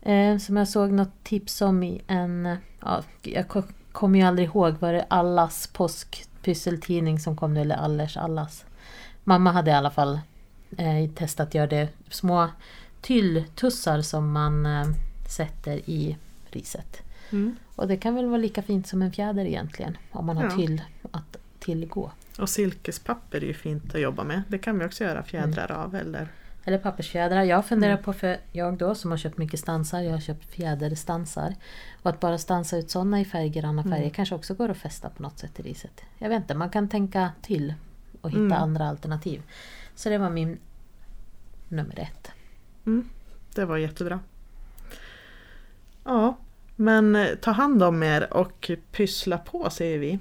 eh, 0.03 0.39
som 0.39 0.57
jag 0.57 0.69
såg 0.69 0.93
något 0.93 1.25
tips 1.25 1.63
om 1.63 1.83
i 1.83 2.03
en, 2.07 2.57
ja, 2.81 3.03
jag 3.23 3.65
kommer 3.93 4.19
ju 4.19 4.25
aldrig 4.25 4.49
ihåg, 4.49 4.75
var 4.79 4.93
det 4.93 5.07
Allas 5.09 5.67
påskpysseltidning 5.67 7.19
som 7.19 7.37
kom 7.37 7.55
nu 7.55 7.61
eller 7.61 7.77
Allers 7.77 8.17
Allas? 8.17 8.65
Mamma 9.25 9.53
hade 9.53 9.71
i 9.71 9.75
alla 9.75 9.91
fall 9.91 10.21
eh, 10.77 11.11
testat 11.15 11.49
att 11.49 11.55
göra 11.55 11.67
det 11.67 11.89
små 12.11 12.49
tylltussar 13.01 14.03
som 14.03 14.33
man 14.33 14.67
eh, 14.67 14.87
sätter 15.29 15.91
i 15.91 16.17
riset. 16.51 17.03
Mm. 17.33 17.57
Och 17.77 17.89
det 17.89 17.97
kan 17.97 18.15
väl 18.15 18.27
vara 18.27 18.39
lika 18.39 18.63
fint 18.63 18.87
som 18.87 19.03
en 19.03 19.13
fjäder 19.13 19.45
egentligen 19.45 19.99
om 20.11 20.27
man 20.27 20.37
har 20.37 20.45
Ja. 20.45 20.51
tyll 20.51 20.83
att 21.11 21.37
tillgå. 21.59 22.11
Och 22.39 22.49
silkespapper 22.49 23.39
är 23.43 23.47
ju 23.47 23.55
fint 23.55 23.95
att 23.95 24.01
jobba 24.01 24.25
med. 24.25 24.43
Det 24.49 24.59
kan 24.59 24.79
vi 24.79 24.85
också 24.87 25.05
göra 25.05 25.23
fjädrar 25.23 25.73
av 25.73 25.95
eller 25.95 26.29
Eller 26.67 26.79
pappersfjädrar. 26.79 27.43
Jag 27.43 27.67
funderar 27.67 27.93
Mm. 27.93 28.05
på, 28.05 28.13
för 28.13 28.37
jag 28.53 28.77
då 28.79 28.95
som 28.95 29.11
har 29.11 29.19
köpt 29.19 29.39
mycket 29.39 29.61
stansar, 29.61 30.01
jag 30.01 30.13
har 30.13 30.21
köpt 30.21 30.51
fjäderstansar. 30.51 31.55
Och 32.03 32.11
att 32.11 32.21
bara 32.21 32.39
stansa 32.39 32.77
ut 32.77 32.91
sådana 32.91 33.21
i 33.21 33.25
färggranna 33.25 33.83
färger 33.83 33.97
Mm. 33.99 34.11
kanske 34.11 34.35
också 34.35 34.55
går 34.55 34.69
att 34.69 34.77
fästa 34.77 35.11
på 35.11 35.23
något 35.23 35.39
sätt 35.39 35.61
i 35.61 35.63
riset. 35.63 36.01
Jag 36.19 36.29
vet 36.29 36.37
inte, 36.43 36.55
man 36.55 36.71
kan 36.71 36.89
tänka 36.89 37.31
till 37.43 37.75
och 38.21 38.31
hitta 38.31 38.41
Mm. 38.41 38.53
andra 38.53 38.89
alternativ. 38.89 39.43
Så 39.95 40.09
det 40.09 40.19
var 40.19 40.31
min 40.31 40.59
nummer 41.69 41.99
ett. 42.01 42.31
Mm, 42.87 43.09
det 43.55 43.65
var 43.65 43.77
jättebra. 43.77 44.21
Ja, 46.05 46.37
men 46.77 47.17
eh, 47.17 47.27
ta 47.35 47.51
hand 47.51 47.83
om 47.83 48.03
er 48.03 48.35
och 48.35 48.71
pyssla 48.93 49.39
på 49.39 49.71
säger 49.71 49.99
vi. 49.99 50.19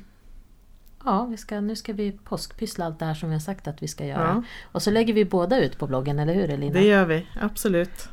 Ja, 1.06 1.26
vi 1.26 1.38
ska, 1.38 1.62
nu 1.62 1.76
ska 1.76 1.94
vi 1.94 2.12
påskpyssla 2.12 2.86
allt 2.86 3.00
det 3.00 3.06
här 3.06 3.14
som 3.14 3.30
vi 3.30 3.36
har 3.36 3.40
sagt 3.40 3.68
att 3.68 3.84
vi 3.84 3.88
ska 3.88 4.06
göra. 4.06 4.28
Ja. 4.28 4.44
Och 4.72 4.82
så 4.82 4.92
lägger 4.92 5.14
vi 5.14 5.26
båda 5.26 5.60
ut 5.60 5.78
på 5.78 5.88
bloggen, 5.88 6.20
eller 6.20 6.34
hur 6.34 6.50
Elina? 6.50 6.74
Det 6.74 6.86
gör 6.86 7.06
vi, 7.06 7.28
absolut. 7.42 8.10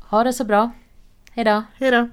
Ha 0.00 0.24
det 0.24 0.32
så 0.32 0.44
bra! 0.44 0.70
Hejdå! 1.30 1.62
Hej 1.78 1.90
då! 1.90 2.08